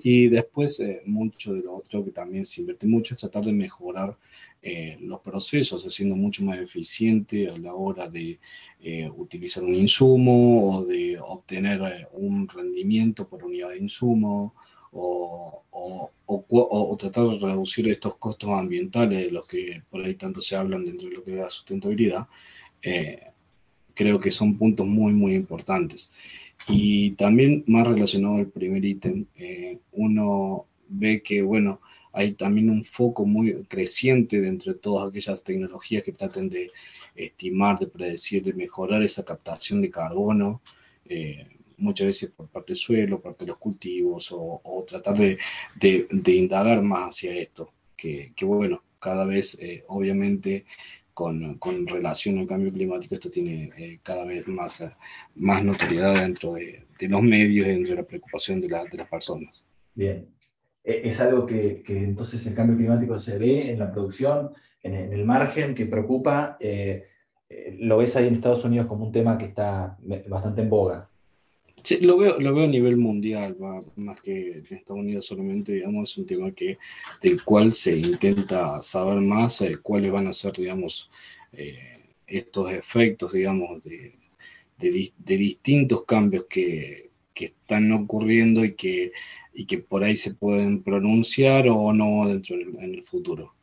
Y 0.00 0.28
después, 0.28 0.78
eh, 0.78 1.02
mucho 1.06 1.52
de 1.52 1.62
lo 1.62 1.76
otro 1.76 2.04
que 2.04 2.12
también 2.12 2.44
se 2.44 2.60
invierte 2.60 2.86
mucho 2.86 3.14
es 3.14 3.20
tratar 3.20 3.44
de 3.44 3.52
mejorar 3.52 4.16
eh, 4.62 4.96
los 5.00 5.20
procesos, 5.20 5.84
haciendo 5.84 6.14
mucho 6.14 6.44
más 6.44 6.58
eficiente 6.58 7.48
a 7.48 7.56
la 7.58 7.74
hora 7.74 8.08
de 8.08 8.38
eh, 8.80 9.10
utilizar 9.16 9.64
un 9.64 9.74
insumo 9.74 10.78
o 10.78 10.84
de 10.84 11.18
obtener 11.18 12.08
un 12.12 12.48
rendimiento 12.48 13.28
por 13.28 13.44
unidad 13.44 13.70
de 13.70 13.78
insumo 13.78 14.54
o, 14.92 15.64
o, 15.70 16.96
tratar 16.96 17.28
de 17.28 17.38
reducir 17.38 17.88
estos 17.88 18.16
costos 18.16 18.50
ambientales 18.50 19.26
de 19.26 19.30
los 19.30 19.46
que 19.46 19.82
por 19.90 20.04
ahí 20.04 20.14
tanto 20.14 20.40
se 20.40 20.56
hablan 20.56 20.84
dentro 20.84 21.08
de 21.08 21.14
lo 21.16 21.24
que 21.24 21.32
es 21.32 21.38
la 21.38 21.50
sustentabilidad. 21.50 22.26
creo 23.94 24.20
que 24.20 24.30
son 24.30 24.56
puntos 24.56 24.86
muy, 24.86 25.12
muy 25.12 25.34
importantes. 25.34 26.10
Y 26.68 27.12
también 27.12 27.64
más 27.66 27.86
relacionado 27.86 28.36
al 28.36 28.48
primer 28.48 28.84
ítem, 28.84 29.26
eh, 29.36 29.78
uno 29.92 30.66
ve 30.88 31.22
que, 31.22 31.42
bueno, 31.42 31.80
hay 32.12 32.32
también 32.32 32.70
un 32.70 32.84
foco 32.84 33.24
muy 33.24 33.64
creciente 33.64 34.40
dentro 34.40 34.72
de 34.72 34.78
todas 34.78 35.08
aquellas 35.08 35.42
tecnologías 35.42 36.02
que 36.02 36.12
traten 36.12 36.48
de 36.48 36.70
estimar, 37.14 37.78
de 37.78 37.86
predecir, 37.86 38.42
de 38.42 38.52
mejorar 38.52 39.02
esa 39.02 39.24
captación 39.24 39.80
de 39.80 39.90
carbono, 39.90 40.60
eh, 41.06 41.46
muchas 41.78 42.06
veces 42.08 42.30
por 42.30 42.48
parte 42.48 42.72
del 42.72 42.76
suelo, 42.76 43.16
por 43.16 43.32
parte 43.32 43.44
de 43.44 43.50
los 43.50 43.58
cultivos, 43.58 44.28
o, 44.32 44.84
tratar 44.86 45.16
de, 45.16 45.38
de, 45.80 46.34
indagar 46.34 46.82
más 46.82 47.16
hacia 47.16 47.34
esto, 47.34 47.72
que, 47.96 48.32
que 48.34 48.44
bueno, 48.44 48.82
cada 48.98 49.24
vez 49.24 49.58
obviamente 49.86 50.64
con, 51.18 51.58
con, 51.58 51.84
relación 51.84 52.38
al 52.38 52.46
cambio 52.46 52.72
climático, 52.72 53.16
esto 53.16 53.28
tiene 53.28 53.98
cada 54.04 54.24
vez 54.24 54.46
más, 54.46 54.88
más 55.34 55.64
notoriedad 55.64 56.14
dentro 56.14 56.52
de, 56.52 56.84
de, 56.96 57.08
los 57.08 57.22
medios 57.22 57.66
dentro 57.66 57.90
de 57.90 58.02
la 58.02 58.06
preocupación 58.06 58.60
de, 58.60 58.68
de 58.68 58.96
las 58.96 59.08
personas. 59.08 59.64
Bien, 59.96 60.28
es 60.84 61.20
algo 61.20 61.44
que, 61.44 61.82
que, 61.82 61.98
entonces 62.04 62.46
el 62.46 62.54
cambio 62.54 62.76
climático 62.76 63.18
se 63.18 63.36
ve 63.36 63.72
en 63.72 63.80
la 63.80 63.90
producción, 63.90 64.52
en, 64.80 64.94
el 64.94 65.24
margen, 65.24 65.74
que 65.74 65.86
preocupa. 65.86 66.56
Eh, 66.60 67.08
eh, 67.48 67.76
¿Lo 67.80 67.98
ves 67.98 68.14
ahí 68.14 68.28
en 68.28 68.34
Estados 68.34 68.64
Unidos 68.64 68.86
como 68.86 69.06
un 69.06 69.10
tema 69.10 69.36
que 69.38 69.46
está 69.46 69.98
bastante 70.28 70.62
en 70.62 70.70
boga? 70.70 71.10
Sí, 71.82 72.00
lo 72.00 72.16
veo, 72.18 72.38
lo 72.40 72.54
veo 72.54 72.64
a 72.64 72.68
nivel 72.68 72.96
mundial, 72.96 73.56
más 73.96 74.20
que 74.20 74.58
en 74.58 74.76
Estados 74.76 75.00
Unidos 75.00 75.26
solamente, 75.26 75.72
digamos, 75.72 76.10
es 76.10 76.18
un 76.18 76.26
tema 76.26 76.50
que, 76.52 76.78
del 77.22 77.42
cual 77.44 77.72
se 77.72 77.96
intenta 77.96 78.82
saber 78.82 79.20
más 79.20 79.60
eh, 79.62 79.78
cuáles 79.82 80.10
van 80.10 80.26
a 80.26 80.32
ser, 80.32 80.52
digamos, 80.52 81.10
estos 82.26 82.70
efectos, 82.72 83.32
digamos, 83.32 83.82
de, 83.84 84.14
de, 84.78 85.36
distintos 85.36 86.04
cambios 86.04 86.46
que, 86.48 87.10
que, 87.34 87.46
están 87.46 87.90
ocurriendo 87.92 88.64
y 88.64 88.74
que, 88.74 89.12
y 89.54 89.66
que 89.66 89.78
por 89.78 90.04
ahí 90.04 90.16
se 90.16 90.34
pueden 90.34 90.82
pronunciar 90.82 91.68
o 91.68 91.92
no 91.92 92.28
dentro 92.28 92.56
en 92.56 92.94
el 92.94 93.02
futuro. 93.02 93.54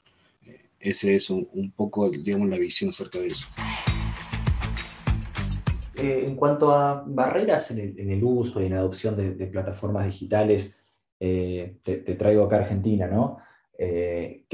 Ese 0.79 1.15
es 1.15 1.29
un, 1.29 1.71
poco, 1.75 2.09
digamos, 2.09 2.49
la 2.49 2.57
visión 2.57 2.89
acerca 2.89 3.19
de 3.19 3.29
eso. 3.29 3.47
Eh, 5.97 6.25
en 6.27 6.35
cuanto 6.35 6.71
a 6.71 7.03
barreras 7.05 7.71
en 7.71 8.11
el, 8.11 8.23
uso 8.23 8.61
y 8.61 8.65
en 8.65 8.73
la 8.73 8.79
adopción 8.79 9.15
de, 9.15 9.47
plataformas 9.47 10.05
digitales, 10.05 10.75
eh, 11.19 11.77
te, 11.83 11.97
traigo 11.97 12.45
acá 12.45 12.57
a 12.57 12.59
Argentina, 12.59 13.07
¿no? 13.07 13.37
Eh, 13.77 14.45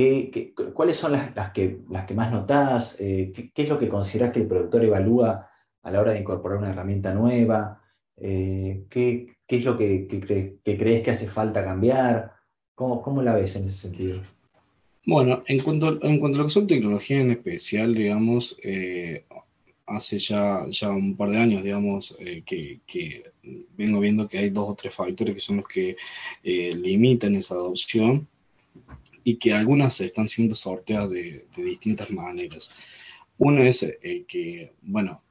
cuáles 0.74 0.98
son 0.98 1.13
las, 1.13 1.51
que, 1.51 1.81
más 2.15 2.31
notás? 2.31 2.95
¿qué, 2.98 3.51
es 3.55 3.69
lo 3.69 3.77
que 3.77 3.88
consideras 3.88 4.31
que 4.31 4.39
el 4.39 4.48
productor 4.48 4.83
evalúa 4.83 5.48
a 5.83 5.91
la 5.91 6.01
hora 6.01 6.12
de 6.12 6.19
incorporar 6.19 6.57
una 6.57 6.71
herramienta 6.71 7.13
nueva? 7.13 7.81
¿qué, 8.17 9.36
es 9.48 9.65
lo 9.65 9.77
que, 9.77 10.07
crees 10.63 11.03
que 11.03 11.12
hace 11.12 11.27
falta 11.27 11.63
cambiar? 11.63 12.33
¿Cómo, 12.75 13.01
¿Cómo 13.01 13.21
la 13.21 13.36
ves 13.36 13.55
en 13.55 13.67
ese 13.67 13.77
sentido? 13.77 14.21
Bueno, 15.05 15.41
en 15.48 15.60
cuanto, 15.62 15.88
a 15.88 15.91
lo 15.93 16.43
que 16.43 16.50
son 16.50 16.67
tecnología 16.67 17.19
en 17.19 17.31
especial, 17.31 17.95
digamos, 17.95 18.55
eh, 18.63 19.25
hace 19.95 20.19
ya, 20.19 20.65
ya 20.69 20.89
un 20.89 21.15
par 21.15 21.29
de 21.29 21.38
años, 21.38 21.63
digamos, 21.63 22.15
eh, 22.19 22.43
que, 22.45 22.81
que, 22.86 23.24
vengo 23.75 24.00
viendo 24.00 24.27
que 24.27 24.38
hay 24.38 24.50
dos 24.50 24.69
o 24.69 24.75
tres 24.75 24.93
factores 24.93 25.33
que 25.33 25.41
son 25.41 25.57
los 25.57 25.67
que 25.67 25.95
eh, 26.43 26.74
limitan 26.75 27.36
esa 27.36 27.55
adopción 27.55 28.27
y 29.24 29.36
que 29.38 29.53
algunas 29.53 30.00
están 30.01 30.27
siendo 30.27 30.55
sorteadas 30.55 31.12
de, 31.12 31.45
de 31.55 31.63
distintas 31.63 32.10
maneras. 32.12 32.71
Uno 33.38 33.63
es 33.63 33.86
que, 34.27 34.71
bueno, 34.81 35.24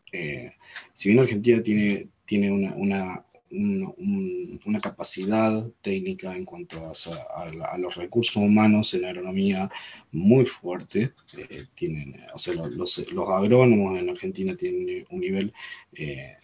si 0.93 1.09
bien 1.09 1.21
Argentina 1.21 1.62
tiene, 1.62 2.09
tiene 2.25 2.50
una, 2.50 2.75
una 2.75 3.25
una 3.50 4.80
capacidad 4.80 5.66
técnica 5.80 6.37
en 6.37 6.45
cuanto 6.45 6.92
a, 7.35 7.76
los 7.78 7.97
recursos 7.97 8.37
humanos 8.37 8.95
en 8.95 9.04
agronomía 9.04 9.71
muy 10.12 10.47
fuerte. 10.47 11.12
Eh, 11.37 11.66
tienen, 11.75 12.21
o 12.33 12.38
sea, 12.38 12.54
los, 12.54 12.99
agrónomos 12.99 13.99
en 13.99 14.11
Argentina 14.11 14.57
tienen 14.57 15.07
un 15.11 15.21
nivel 15.21 15.52
eh, 15.95 16.37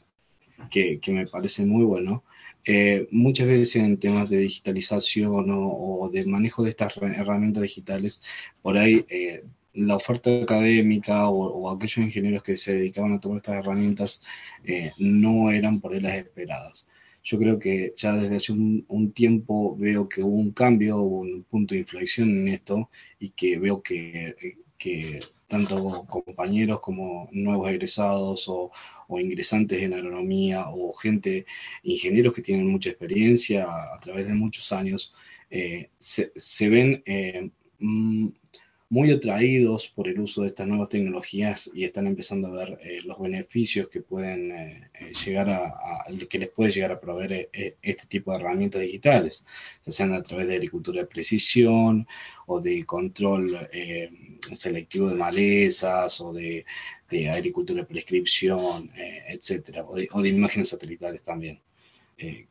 que, 0.71 1.01
me 1.09 1.27
parece 1.27 1.65
muy 1.65 1.85
bueno. 1.85 2.25
Eh, 2.65 3.07
muchas 3.13 3.47
veces 3.47 3.77
en 3.77 3.99
temas 3.99 4.29
de 4.29 4.39
digitalización 4.39 5.47
o, 5.49 6.11
de 6.13 6.27
manejo 6.27 6.65
de 6.65 6.71
estas 6.71 6.97
herramientas 6.97 7.63
digitales, 7.63 8.23
por 8.63 8.77
ahí 8.77 9.07
la 9.77 9.97
oferta 9.97 10.31
académica 10.43 11.29
o, 11.29 11.71
aquellos 11.71 11.99
ingenieros 11.99 12.43
que 12.43 12.57
se 12.57 12.75
dedicaban 12.75 13.15
a 13.15 13.21
tomar 13.21 13.39
estas 13.39 13.57
herramientas 13.57 14.23
no 14.99 15.51
eran 15.51 15.81
por 15.81 15.93
ahí 15.95 16.01
las 16.01 16.17
esperadas. 16.17 16.87
Yo 17.23 17.39
creo 17.39 17.59
que 17.59 17.93
ya 17.97 18.13
desde 18.13 18.37
hace 18.37 18.53
un, 18.53 19.13
tiempo 19.13 19.77
veo 19.77 20.09
que 20.09 20.23
hubo 20.23 20.37
un 20.37 20.53
cambio, 20.53 20.99
hubo 20.99 21.21
un 21.21 21.43
punto 21.45 21.75
de 21.75 21.81
inflexión 21.81 22.31
en 22.31 22.49
esto 22.49 22.89
y 23.19 23.31
que 23.31 23.59
veo 23.59 23.83
que, 23.83 24.57
que 24.79 25.21
tanto 25.49 26.07
compañeros 26.07 26.81
como 26.81 27.29
nuevos 27.33 27.69
egresados 27.71 28.49
o, 28.49 28.71
ingresantes 29.09 29.83
en 29.83 29.95
agronomía 29.95 30.69
o 30.69 30.93
gente, 30.93 31.47
ingenieros 31.83 32.35
que 32.35 32.43
tienen 32.43 32.67
mucha 32.67 32.91
experiencia 32.91 33.65
a, 33.65 33.99
través 34.01 34.27
de 34.29 34.35
muchos 34.35 34.73
años, 34.73 35.15
eh, 35.51 35.91
se, 35.99 36.33
se, 36.37 36.69
ven 36.69 37.03
eh, 37.07 37.51
mm, 37.79 38.29
muy 38.89 39.11
atraídos 39.11 39.89
por 39.89 40.07
el 40.07 40.21
uso 40.21 40.43
de 40.43 40.49
estas 40.49 40.67
nuevas 40.67 40.89
tecnologías 40.89 41.69
y 41.75 41.85
están 41.85 42.07
empezando 42.07 42.49
a 42.49 42.65
ver 42.65 42.79
eh, 42.83 43.01
los 43.05 43.19
beneficios 43.19 43.89
que 43.89 44.01
pueden 44.01 44.53
eh, 44.53 44.91
eh, 44.95 45.13
llegar 45.25 45.51
a, 45.51 46.05
que 46.29 46.39
les 46.39 46.51
puede 46.51 46.71
llegar 46.71 46.93
a 46.93 47.01
proveer 47.01 47.51
este 47.83 48.07
tipo 48.07 48.31
de 48.31 48.39
herramientas 48.39 48.81
digitales, 48.81 49.45
ya 49.85 49.93
sean 49.93 50.13
a 50.13 50.23
través 50.23 50.47
de 50.47 50.55
agricultura 50.55 51.01
de 51.01 51.07
precisión 51.07 52.07
o 52.47 52.61
de 52.61 52.85
control 52.85 53.69
selectivo 54.53 55.09
de 55.09 55.15
malezas 55.17 56.21
o 56.21 56.33
de, 56.33 56.65
agricultura 57.31 57.81
de 57.83 57.87
prescripción, 57.87 58.91
etcétera, 59.29 59.85
de, 59.95 60.09
o 60.13 60.23
de 60.23 60.29
imágenes 60.29 60.69
satelitales 60.69 61.23
también. 61.23 61.61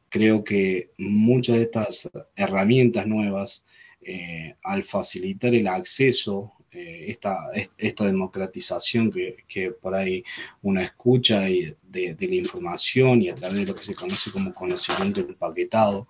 creo 0.09 0.43
que 0.43 0.91
muchas 0.97 1.55
de 1.57 1.63
estas 1.63 2.09
herramientas 2.35 3.07
nuevas 3.07 3.63
eh, 4.07 4.55
al 4.61 4.83
facilitar 4.83 5.55
el 5.55 5.67
acceso, 5.67 6.53
eh, 6.71 7.05
esta, 7.07 7.37
esta 7.75 8.05
democratización 8.05 9.09
que, 9.11 9.37
que, 9.47 9.71
por 9.71 9.95
ahí 9.95 10.23
una 10.61 10.83
escucha 10.83 11.49
y 11.49 11.75
de, 11.81 12.15
la 12.19 12.35
información 12.35 13.23
y 13.23 13.29
a 13.29 13.35
través 13.35 13.57
de 13.57 13.65
lo 13.65 13.75
que 13.75 13.81
se 13.83 13.95
conoce 13.95 14.29
como 14.29 14.53
conocimiento 14.53 15.21
empaquetado, 15.21 16.07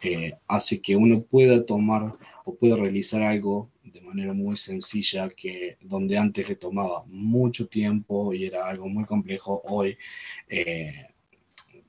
eh, 0.00 0.32
hace 0.48 0.80
que 0.80 0.96
uno 0.96 1.22
pueda 1.22 1.66
tomar 1.66 2.16
o 2.46 2.54
pueda 2.54 2.76
realizar 2.76 3.20
algo 3.22 3.70
de 3.82 4.00
manera 4.00 4.32
muy 4.32 4.56
sencilla 4.56 5.28
que 5.28 5.76
donde 5.82 6.16
antes 6.16 6.48
le 6.48 6.56
tomaba 6.56 7.04
mucho 7.08 7.66
tiempo 7.68 8.32
y 8.32 8.46
era 8.46 8.66
algo 8.66 8.88
muy 8.88 9.04
complejo, 9.04 9.60
hoy 9.66 9.98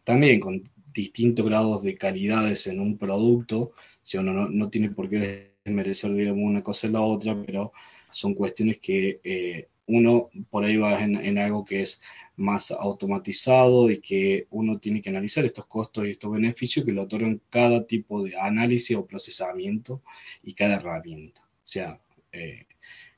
también 0.03 0.39
con 0.41 0.63
distintos 0.95 1.45
grados 1.45 1.83
de 1.83 1.97
calidades 1.97 2.65
en 2.67 2.79
un 2.79 2.97
producto, 2.97 3.73
si 4.01 4.17
uno 4.17 4.47
no, 4.49 4.69
tiene 4.69 4.89
por 4.89 5.09
qué 5.09 5.53
desmerecer, 5.63 6.11
una 6.31 6.63
cosa 6.63 6.87
en 6.87 6.93
la 6.93 7.01
otra, 7.01 7.35
pero 7.45 7.73
son 8.11 8.33
cuestiones 8.33 8.79
que 8.79 9.19
eh, 9.23 9.67
uno 9.87 10.29
por 10.49 10.63
ahí 10.63 10.77
va 10.77 11.03
en, 11.03 11.37
algo 11.37 11.65
que 11.65 11.81
es 11.81 12.01
más 12.37 12.71
automatizado 12.71 13.91
y 13.91 13.99
que 13.99 14.47
uno 14.49 14.79
tiene 14.79 15.01
que 15.01 15.09
analizar 15.09 15.45
estos 15.45 15.67
costos 15.67 16.07
y 16.07 16.11
estos 16.11 16.31
beneficios 16.31 16.85
que 16.85 16.91
lo 16.91 17.03
otorgan 17.03 17.41
cada 17.49 17.85
tipo 17.85 18.23
de 18.23 18.37
análisis 18.39 18.95
o 18.95 19.05
procesamiento 19.05 20.01
y 20.43 20.53
cada 20.53 20.75
herramienta. 20.75 21.41
O 21.41 21.67
sea, 21.67 21.99
eh, 22.31 22.65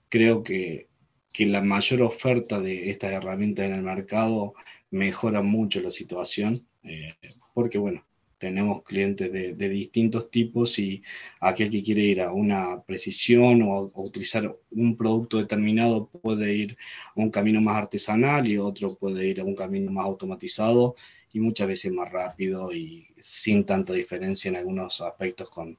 creo 0.09 0.43
que, 0.43 0.87
que 1.31 1.45
la 1.45 1.61
mayor 1.61 2.01
oferta 2.01 2.59
de 2.59 2.89
estas 2.89 3.11
herramientas 3.11 3.65
en 3.65 3.73
el 3.73 3.83
mercado 3.83 4.55
mejora 4.89 5.41
mucho 5.41 5.81
la 5.81 5.91
situación, 5.91 6.65
eh, 6.87 7.15
porque 7.53 7.77
bueno, 7.77 8.03
tenemos 8.37 8.83
clientes 8.83 9.31
de, 9.31 9.69
distintos 9.69 10.29
tipos 10.29 10.77
y 10.79 11.01
aquel 11.39 11.71
que 11.71 11.83
quiere 11.83 12.03
ir 12.03 12.21
a 12.21 12.31
una 12.31 12.81
precisión 12.83 13.63
o, 13.63 13.91
utilizar 13.95 14.55
un 14.71 14.95
producto 14.95 15.37
determinado 15.37 16.07
puede 16.07 16.53
ir 16.53 16.77
a 17.15 17.19
un 17.19 17.31
camino 17.31 17.61
más 17.61 17.77
artesanal 17.77 18.47
y 18.47 18.57
otro 18.57 18.95
puede 18.95 19.27
ir 19.27 19.41
a 19.41 19.43
un 19.43 19.55
camino 19.55 19.91
más 19.91 20.05
automatizado 20.05 20.95
y 21.33 21.39
muchas 21.39 21.67
veces 21.67 21.91
más 21.91 22.11
rápido 22.11 22.71
y 22.71 23.07
sin 23.19 23.65
tanta 23.65 23.93
diferencia 23.93 24.49
en 24.49 24.57
algunos 24.57 25.01
aspectos 25.01 25.49
con, 25.49 25.77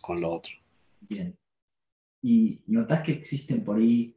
con 0.00 0.20
lo 0.20 0.30
otro. 0.30 0.52
Bien. 1.00 1.36
¿Y 2.20 2.62
notas 2.66 3.02
que 3.02 3.12
existen 3.12 3.64
por 3.64 3.78
ahí 3.78 4.14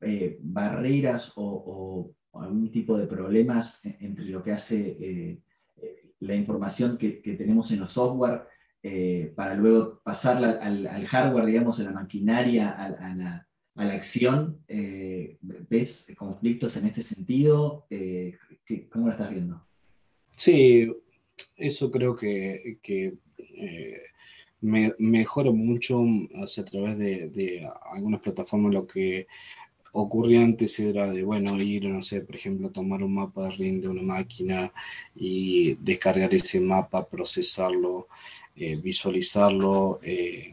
eh, 0.00 0.38
barreras 0.40 1.32
o, 1.36 2.12
algún 2.32 2.68
tipo 2.72 2.98
de 2.98 3.06
problemas 3.06 3.80
entre 3.84 4.24
lo 4.26 4.42
que 4.42 4.52
hace... 4.52 4.96
Eh, 5.00 5.38
la 6.24 6.34
información 6.34 6.96
que, 6.98 7.10
tenemos 7.38 7.70
en 7.70 7.80
los 7.80 7.92
software 7.92 8.42
eh, 8.82 9.32
para 9.34 9.54
luego 9.54 10.00
pasarla 10.02 10.50
al, 10.60 11.06
hardware, 11.06 11.46
digamos, 11.46 11.80
a 11.80 11.84
la 11.84 11.92
maquinaria, 11.92 12.70
a, 12.70 13.14
la, 13.14 13.94
acción. 13.94 14.58
Eh, 14.68 15.38
¿Ves 15.40 16.12
conflictos 16.16 16.76
en 16.76 16.86
este 16.86 17.02
sentido? 17.02 17.86
Eh, 17.90 18.36
¿Cómo 18.90 19.06
lo 19.06 19.12
estás 19.12 19.30
viendo? 19.30 19.64
Sí, 20.36 20.90
eso 21.56 21.90
creo 21.90 22.16
que, 22.16 22.78
me, 24.60 24.94
mejora 24.98 25.50
mucho 25.50 26.02
a 26.34 26.64
través 26.64 26.98
de, 26.98 27.68
algunas 27.92 28.20
plataformas 28.20 28.72
lo 28.72 28.86
que 28.86 29.26
ocurría 29.94 30.42
antes 30.42 30.78
era 30.80 31.10
de, 31.12 31.22
bueno, 31.22 31.56
ir, 31.62 31.84
no 31.84 32.02
sé, 32.02 32.20
por 32.20 32.34
ejemplo, 32.34 32.70
tomar 32.70 33.02
un 33.02 33.14
mapa 33.14 33.44
de 33.44 33.50
RIM 33.52 33.80
de 33.80 33.88
una 33.88 34.02
máquina 34.02 34.72
y 35.14 35.74
descargar 35.74 36.34
ese 36.34 36.60
mapa, 36.60 37.08
procesarlo, 37.08 38.08
eh, 38.56 38.76
visualizarlo, 38.80 40.00
eh, 40.02 40.52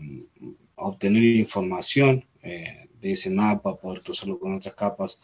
obtener 0.76 1.24
información 1.24 2.24
eh, 2.44 2.88
de 3.02 3.12
ese 3.14 3.32
mapa, 3.32 3.80
poder 3.80 4.02
cruzarlo 4.02 4.38
con 4.40 4.54
otras 4.56 4.76
capas, 4.76 5.20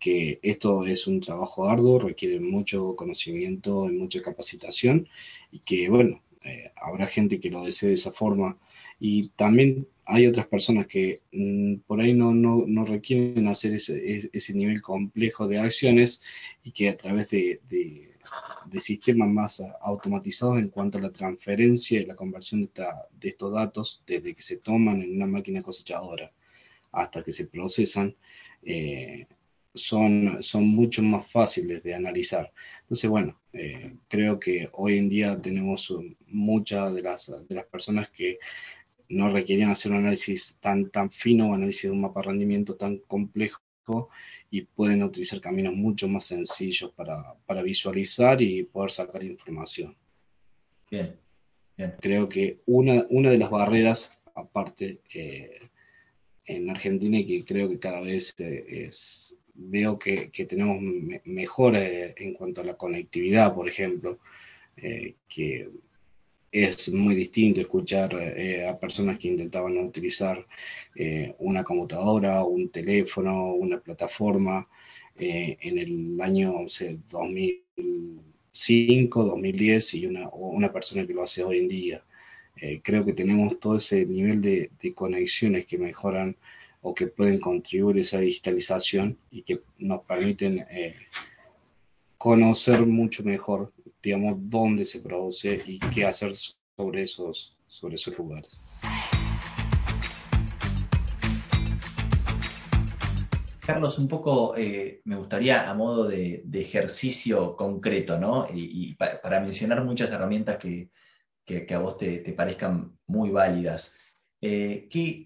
que 0.00 0.40
esto 0.42 0.84
es 0.84 1.06
un 1.06 1.20
trabajo 1.20 1.68
arduo, 1.68 2.00
requiere 2.00 2.40
mucho 2.40 2.96
conocimiento 2.96 3.88
y 3.88 3.92
mucha 3.92 4.20
capacitación 4.20 5.08
y 5.52 5.60
que, 5.60 5.88
bueno, 5.88 6.22
habrá 6.76 7.06
gente 7.06 7.38
que 7.38 7.50
lo 7.50 7.62
desee 7.64 7.90
de 7.90 7.94
esa 7.94 8.10
forma 8.10 8.58
y 9.00 9.30
también 9.30 9.88
hay 10.04 10.26
otras 10.26 10.46
personas 10.46 10.86
que 10.86 11.22
mm, 11.32 11.76
por 11.86 12.00
ahí 12.00 12.12
no, 12.12 12.34
no, 12.34 12.84
requieren 12.84 13.48
hacer 13.48 13.74
ese, 13.74 14.28
ese, 14.32 14.54
nivel 14.54 14.82
complejo 14.82 15.48
de 15.48 15.58
acciones 15.58 16.20
y 16.62 16.72
que 16.72 16.90
a 16.90 16.96
través 16.96 17.30
de, 17.30 17.60
de, 17.68 18.08
sistemas 18.78 19.28
más 19.28 19.62
automatizados 19.80 20.58
en 20.58 20.68
cuanto 20.68 20.98
a 20.98 21.00
la 21.00 21.10
transferencia 21.10 22.00
y 22.00 22.06
la 22.06 22.14
conversión 22.14 22.62
de, 22.62 22.70
de 23.18 23.28
estos 23.28 23.52
datos, 23.52 24.02
desde 24.06 24.34
que 24.34 24.42
se 24.42 24.58
toman 24.58 25.02
en 25.02 25.16
una 25.16 25.26
máquina 25.26 25.62
cosechadora 25.62 26.32
hasta 26.92 27.22
que 27.22 27.32
se 27.32 27.46
procesan, 27.46 28.14
eh, 28.62 29.26
son, 29.74 30.42
son 30.42 30.66
mucho 30.68 31.02
más 31.02 31.26
fáciles 31.30 31.82
de 31.82 31.94
analizar. 31.94 32.52
Entonces, 32.82 33.08
bueno, 33.08 33.40
eh, 33.52 33.96
creo 34.08 34.38
que 34.38 34.68
hoy 34.72 34.98
en 34.98 35.08
día 35.08 35.40
tenemos 35.40 35.94
muchas 36.26 36.94
de 36.94 37.02
las, 37.02 37.32
de 37.48 37.54
las 37.54 37.66
personas 37.66 38.10
que 38.10 38.38
no 39.10 39.28
requerían 39.28 39.70
hacer 39.70 39.92
un 39.92 39.98
análisis 39.98 40.56
tan, 40.60 40.90
tan 40.90 41.10
fino, 41.10 41.48
un 41.48 41.54
análisis 41.54 41.84
de 41.84 41.90
un 41.90 42.00
mapa 42.00 42.20
de 42.20 42.28
rendimiento 42.28 42.76
tan 42.76 42.98
complejo 42.98 43.60
y 44.50 44.62
pueden 44.62 45.02
utilizar 45.02 45.40
caminos 45.40 45.74
mucho 45.74 46.08
más 46.08 46.24
sencillos 46.24 46.92
para, 46.92 47.62
visualizar 47.62 48.40
y 48.40 48.62
poder 48.62 48.90
sacar 48.92 49.22
información. 49.22 49.96
Bien, 50.90 51.16
bien. 51.76 51.94
Creo 52.00 52.28
que 52.28 52.60
una, 52.66 53.06
una 53.10 53.30
de 53.30 53.38
las 53.38 53.50
barreras, 53.50 54.12
aparte, 54.34 55.00
eh, 55.14 55.68
en 56.46 56.70
Argentina 56.70 57.18
y 57.18 57.26
que 57.26 57.44
creo 57.44 57.68
que 57.68 57.78
cada 57.78 58.00
vez 58.00 58.34
eh, 58.38 58.86
es, 58.86 59.36
veo 59.54 59.98
que, 59.98 60.30
tenemos 60.48 60.80
mejores 61.24 62.14
en 62.16 62.34
cuanto 62.34 62.60
a 62.60 62.64
la 62.64 62.76
conectividad, 62.76 63.54
por 63.54 63.68
ejemplo, 63.68 64.18
eh, 64.76 65.14
que 65.28 65.68
es 66.52 66.92
muy 66.92 67.14
distinto 67.14 67.60
escuchar 67.60 68.14
eh, 68.14 68.68
a 68.68 68.78
personas 68.78 69.18
que 69.18 69.28
intentaban 69.28 69.78
utilizar 69.78 70.46
eh, 70.94 71.34
una 71.38 71.64
computadora, 71.64 72.44
un 72.44 72.68
teléfono, 72.70 73.52
una 73.54 73.78
plataforma 73.78 74.68
eh, 75.16 75.56
en 75.60 75.78
el 75.78 76.20
año 76.20 76.54
2005, 77.10 79.24
2010 79.24 79.94
y 79.94 80.06
una, 80.06 80.28
una 80.30 80.72
persona 80.72 81.06
que 81.06 81.14
lo 81.14 81.22
hace 81.22 81.44
hoy 81.44 81.58
en 81.58 81.68
día. 81.68 82.04
creo 82.82 83.04
que 83.04 83.12
tenemos 83.14 83.58
todo 83.60 83.76
ese 83.76 84.04
nivel 84.04 84.40
de, 84.42 84.70
de, 84.82 84.94
conexiones 84.94 85.66
que 85.66 85.78
mejoran 85.78 86.36
o 86.82 86.94
que 86.94 87.06
pueden 87.06 87.38
contribuir 87.40 87.98
a 87.98 88.00
esa 88.00 88.18
digitalización 88.20 89.18
y 89.30 89.42
que 89.42 89.60
nos 89.78 90.02
permiten 90.02 90.64
conocer 92.18 92.86
mucho 92.86 93.22
mejor 93.24 93.72
digamos, 94.02 94.36
dónde 94.38 94.84
se 94.84 95.00
produce 95.00 95.62
y 95.66 95.78
qué 95.78 96.04
hacer 96.04 96.32
sobre 96.76 97.02
esos, 97.02 97.56
sobre 97.66 97.96
esos 97.96 98.16
lugares. 98.16 98.60
Carlos, 103.60 103.98
un 103.98 104.08
poco 104.08 104.56
eh, 104.56 105.00
me 105.04 105.16
gustaría 105.16 105.70
a 105.70 105.74
modo 105.74 106.08
de, 106.08 106.42
ejercicio 106.52 107.54
concreto, 107.54 108.18
¿no? 108.18 108.48
Y, 108.52 108.94
para 108.94 109.40
mencionar 109.40 109.84
muchas 109.84 110.10
herramientas 110.10 110.56
que, 110.56 110.90
a 111.72 111.78
vos 111.78 111.96
te, 111.98 112.32
parezcan 112.32 112.98
muy 113.06 113.30
válidas. 113.30 113.92
Eh, 114.40 114.88
¿qué, 114.90 115.24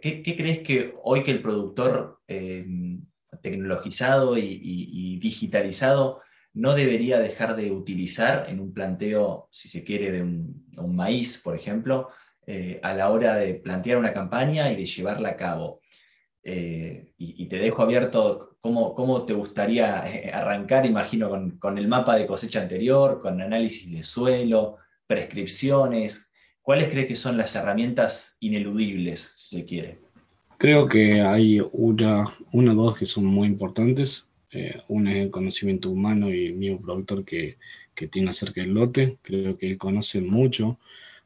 crees 0.00 0.58
que 0.60 0.94
hoy 1.02 1.24
que 1.24 1.30
el 1.32 1.42
productor 1.42 2.20
eh, 2.28 2.66
tecnologizado 3.42 4.36
y 4.36 5.18
digitalizado 5.18 6.20
no 6.60 6.74
debería 6.74 7.18
dejar 7.18 7.56
de 7.56 7.70
utilizar 7.70 8.44
en 8.50 8.60
un 8.60 8.74
planteo, 8.74 9.48
si 9.50 9.70
se 9.70 9.82
quiere, 9.82 10.12
de 10.12 10.22
un, 10.22 10.94
maíz, 10.94 11.38
por 11.38 11.56
ejemplo, 11.56 12.08
eh, 12.46 12.78
a 12.82 12.92
la 12.92 13.08
hora 13.08 13.36
de 13.36 13.54
plantear 13.54 13.96
una 13.96 14.12
campaña 14.12 14.70
y 14.70 14.76
de 14.76 14.84
llevarla 14.84 15.30
a 15.30 15.36
cabo. 15.36 15.80
Eh, 16.42 17.14
y, 17.16 17.46
te 17.46 17.56
dejo 17.56 17.82
abierto 17.82 18.56
cómo, 18.60 18.94
cómo 18.94 19.24
te 19.24 19.32
gustaría 19.32 20.04
eh, 20.06 20.30
arrancar, 20.32 20.84
imagino, 20.84 21.30
con, 21.58 21.78
el 21.78 21.88
mapa 21.88 22.16
de 22.16 22.26
cosecha 22.26 22.60
anterior, 22.60 23.22
con 23.22 23.40
análisis 23.40 23.90
de 23.90 24.02
suelo, 24.02 24.76
prescripciones. 25.06 26.30
¿Cuáles 26.60 26.88
crees 26.88 27.06
que 27.06 27.16
son 27.16 27.38
las 27.38 27.56
herramientas 27.56 28.36
ineludibles, 28.40 29.32
si 29.34 29.56
se 29.56 29.64
quiere? 29.64 29.98
Creo 30.58 30.86
que 30.86 31.22
hay 31.22 31.62
una, 31.72 32.36
una 32.52 32.72
o 32.72 32.74
dos 32.74 32.98
que 32.98 33.06
son 33.06 33.24
muy 33.24 33.48
importantes. 33.48 34.29
Eh, 34.52 34.82
uno 34.88 35.10
es 35.10 35.16
el 35.16 35.30
conocimiento 35.30 35.90
humano 35.90 36.32
y 36.32 36.46
el 36.46 36.54
mismo 36.54 36.80
productor 36.80 37.24
que, 37.24 37.58
tiene 38.10 38.30
acerca 38.30 38.62
del 38.62 38.72
lote. 38.72 39.18
Creo 39.20 39.58
que 39.58 39.66
él 39.66 39.76
conoce 39.76 40.22
mucho 40.22 40.78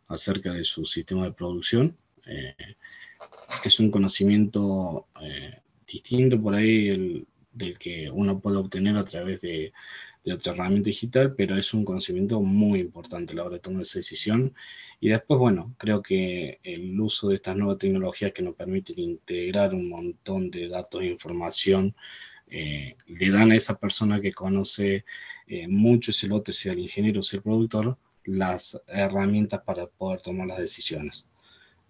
acerca 0.08 0.52
de 0.52 0.64
su 0.64 0.84
sistema 0.84 1.24
de 1.24 1.32
producción. 1.32 1.96
Eh, 2.26 2.56
es 3.64 3.78
un 3.78 3.92
conocimiento 3.92 5.06
eh, 5.22 5.60
distinto 5.86 6.40
por 6.42 6.56
ahí 6.56 7.24
del 7.52 7.78
que 7.78 8.10
uno 8.10 8.40
puede 8.40 8.56
obtener 8.56 8.96
a 8.96 9.04
través 9.04 9.40
de, 9.42 9.72
otra 10.32 10.52
herramienta 10.54 10.88
digital, 10.88 11.34
pero 11.36 11.56
es 11.56 11.72
un 11.74 11.84
conocimiento 11.84 12.40
muy 12.40 12.80
importante 12.80 13.34
a 13.34 13.36
la 13.36 13.44
hora 13.44 13.54
de 13.54 13.60
tomar 13.60 13.82
esa 13.82 14.00
decisión. 14.00 14.52
Y 14.98 15.10
después, 15.10 15.38
bueno, 15.38 15.76
creo 15.78 16.02
que 16.02 16.58
el 16.64 16.98
uso 16.98 17.28
de 17.28 17.36
estas 17.36 17.56
nuevas 17.56 17.78
tecnologías 17.78 18.32
que 18.32 18.42
nos 18.42 18.56
permiten 18.56 18.98
integrar 18.98 19.74
un 19.74 19.88
montón 19.88 20.50
de 20.50 20.66
datos 20.66 21.02
e 21.02 21.06
información 21.06 21.94
eh, 22.46 22.96
le 23.06 23.30
dan 23.30 23.52
a 23.52 23.56
esa 23.56 23.78
persona 23.78 24.20
que 24.20 24.32
conoce 24.32 25.04
eh, 25.46 25.68
mucho 25.68 26.10
ese 26.10 26.28
lote, 26.28 26.52
sea 26.52 26.72
el 26.72 26.80
ingeniero, 26.80 27.22
sea 27.22 27.38
el 27.38 27.42
productor, 27.42 27.98
las 28.24 28.80
herramientas 28.86 29.62
para 29.62 29.86
poder 29.86 30.20
tomar 30.20 30.46
las 30.46 30.58
decisiones. 30.58 31.28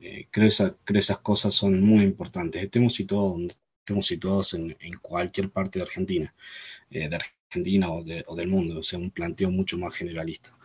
Eh, 0.00 0.28
creo, 0.30 0.48
que 0.84 0.98
esas 0.98 1.18
cosas 1.18 1.54
son 1.54 1.80
muy 1.82 2.04
importantes. 2.04 2.62
Estemos 2.62 2.94
situados, 2.94 3.58
estemos 3.80 4.06
situados 4.06 4.54
en, 4.54 4.76
cualquier 5.00 5.50
parte 5.50 5.78
de 5.78 5.84
Argentina, 5.84 6.34
de 6.90 7.04
Argentina 7.14 7.90
o, 7.90 8.02
del 8.02 8.48
mundo, 8.48 8.80
o 8.80 8.82
sea, 8.82 8.98
un 8.98 9.10
planteo 9.10 9.50
mucho 9.50 9.78
más 9.78 9.94
generalista. 9.94 10.56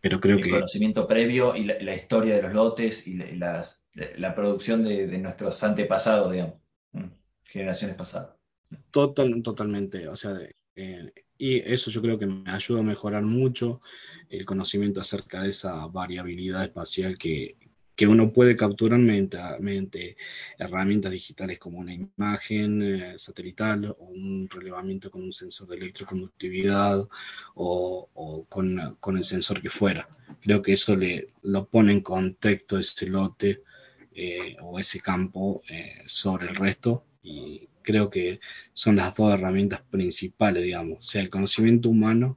pero 0.00 0.20
creo 0.20 0.36
el 0.36 0.44
que... 0.44 0.50
conocimiento 0.50 1.06
previo 1.06 1.54
y 1.56 1.64
la, 1.64 1.94
historia 1.94 2.36
de 2.36 2.42
los 2.42 2.54
lotes 2.54 3.06
y 3.06 3.16
la, 3.16 4.34
producción 4.34 4.84
de, 4.84 5.18
nuestros 5.18 5.62
antepasados, 5.62 6.32
digamos, 6.32 6.54
generaciones 7.44 7.96
pasadas. 7.96 8.37
Total, 8.90 9.42
totalmente, 9.42 10.08
o 10.08 10.16
sea, 10.16 10.38
eh, 10.76 11.12
y 11.38 11.58
eso 11.58 11.90
yo 11.90 12.02
creo 12.02 12.18
que 12.18 12.26
me 12.26 12.50
ayuda 12.50 12.80
a 12.80 12.82
mejorar 12.84 13.22
mucho 13.22 13.80
el 14.28 14.44
conocimiento 14.44 15.00
acerca 15.00 15.42
de 15.42 15.50
esa 15.50 15.86
variabilidad 15.86 16.64
espacial 16.64 17.18
que, 17.18 17.56
uno 18.06 18.32
puede 18.32 18.54
capturar 18.54 19.00
mediante, 19.00 20.16
herramientas 20.56 21.10
digitales 21.10 21.58
como 21.58 21.78
una 21.80 21.94
imagen 21.94 22.80
eh, 22.82 23.18
satelital 23.18 23.86
o 23.86 24.04
un 24.04 24.48
relevamiento 24.48 25.10
con 25.10 25.22
un 25.24 25.32
sensor 25.32 25.68
de 25.68 25.76
electroconductividad 25.78 27.08
o, 27.56 28.46
con, 28.48 29.16
el 29.16 29.24
sensor 29.24 29.60
que 29.60 29.68
fuera. 29.68 30.08
Creo 30.40 30.62
que 30.62 30.74
eso 30.74 30.94
le, 30.94 31.32
lo 31.42 31.66
pone 31.66 31.92
en 31.92 32.02
contexto 32.02 32.78
ese 32.78 33.06
lote 33.06 33.62
eh, 34.14 34.56
o 34.62 34.78
ese 34.78 35.00
campo 35.00 35.62
sobre 36.06 36.48
el 36.48 36.54
resto 36.54 37.04
y 37.20 37.68
creo 37.88 38.10
que 38.10 38.38
son 38.74 38.96
las 38.96 39.16
dos 39.16 39.32
herramientas 39.32 39.80
principales, 39.80 40.62
digamos, 40.62 40.98
o 40.98 41.02
sea, 41.02 41.22
el 41.22 41.30
conocimiento 41.30 41.88
humano 41.88 42.36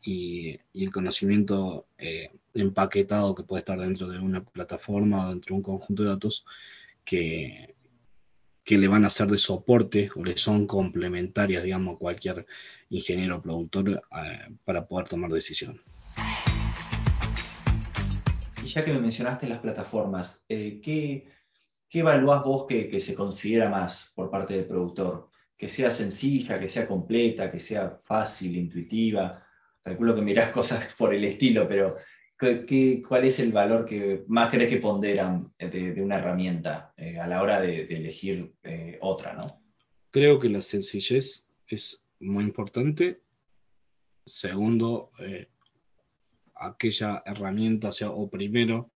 y, 0.00 0.60
el 0.74 0.92
conocimiento 0.92 1.88
eh, 1.98 2.30
empaquetado 2.54 3.34
que 3.34 3.42
puede 3.42 3.62
estar 3.62 3.80
dentro 3.80 4.06
de 4.06 4.20
una 4.20 4.44
plataforma 4.44 5.26
o 5.26 5.30
dentro 5.30 5.54
de 5.54 5.56
un 5.56 5.62
conjunto 5.64 6.04
de 6.04 6.08
datos 6.08 6.44
que, 7.04 7.74
que 8.62 8.78
le 8.78 8.86
van 8.86 9.04
a 9.04 9.10
ser 9.10 9.26
de 9.26 9.38
soporte 9.38 10.08
o 10.14 10.24
le 10.24 10.36
son 10.36 10.68
complementarias, 10.68 11.64
digamos, 11.64 11.96
a 11.96 11.98
cualquier 11.98 12.46
ingeniero 12.88 13.38
o 13.38 13.42
productor 13.42 13.90
eh, 13.90 14.54
para 14.64 14.86
poder 14.86 15.08
tomar 15.08 15.32
decisiones. 15.32 15.80
Y 18.64 18.68
ya 18.68 18.84
que 18.84 18.92
me 18.92 19.00
mencionaste 19.00 19.48
las 19.48 19.58
plataformas, 19.58 20.44
eh, 20.48 20.80
¿qué, 20.80 21.26
¿qué 21.92 21.98
evaluás 21.98 22.42
vos 22.42 22.64
que, 22.66 22.98
se 23.00 23.14
considera 23.14 23.68
más 23.68 24.10
por 24.14 24.30
parte 24.30 24.54
del 24.54 24.64
productor? 24.64 25.28
Que 25.58 25.68
sea 25.68 25.90
sencilla, 25.90 26.58
que 26.58 26.70
sea 26.70 26.88
completa, 26.88 27.50
que 27.52 27.60
sea 27.60 28.00
fácil, 28.02 28.56
intuitiva. 28.56 29.46
Calculo 29.82 30.14
que 30.14 30.22
mirás 30.22 30.48
cosas 30.58 30.94
por 30.96 31.12
el 31.12 31.22
estilo, 31.24 31.68
pero 31.68 31.98
¿qué, 32.38 33.02
cuál 33.06 33.24
es 33.24 33.38
el 33.40 33.52
valor 33.52 33.84
que 33.84 34.24
más 34.28 34.50
crees 34.50 34.70
que 34.70 34.78
ponderan 34.78 35.52
de, 35.58 36.02
una 36.02 36.16
herramienta 36.16 36.94
eh, 36.96 37.18
a 37.18 37.26
la 37.26 37.42
hora 37.42 37.60
de, 37.60 37.82
elegir 37.82 38.54
eh, 38.62 38.96
otra? 39.02 39.34
¿no? 39.34 39.60
creo 40.10 40.40
que 40.40 40.48
la 40.48 40.62
sencillez 40.62 41.46
es 41.66 42.04
muy 42.20 42.44
importante. 42.44 43.20
Segundo, 44.24 45.10
eh, 45.18 45.48
aquella 46.54 47.22
herramienta, 47.26 47.90
o 47.90 47.92
sea, 47.92 48.10
o 48.10 48.30
primero, 48.30 48.90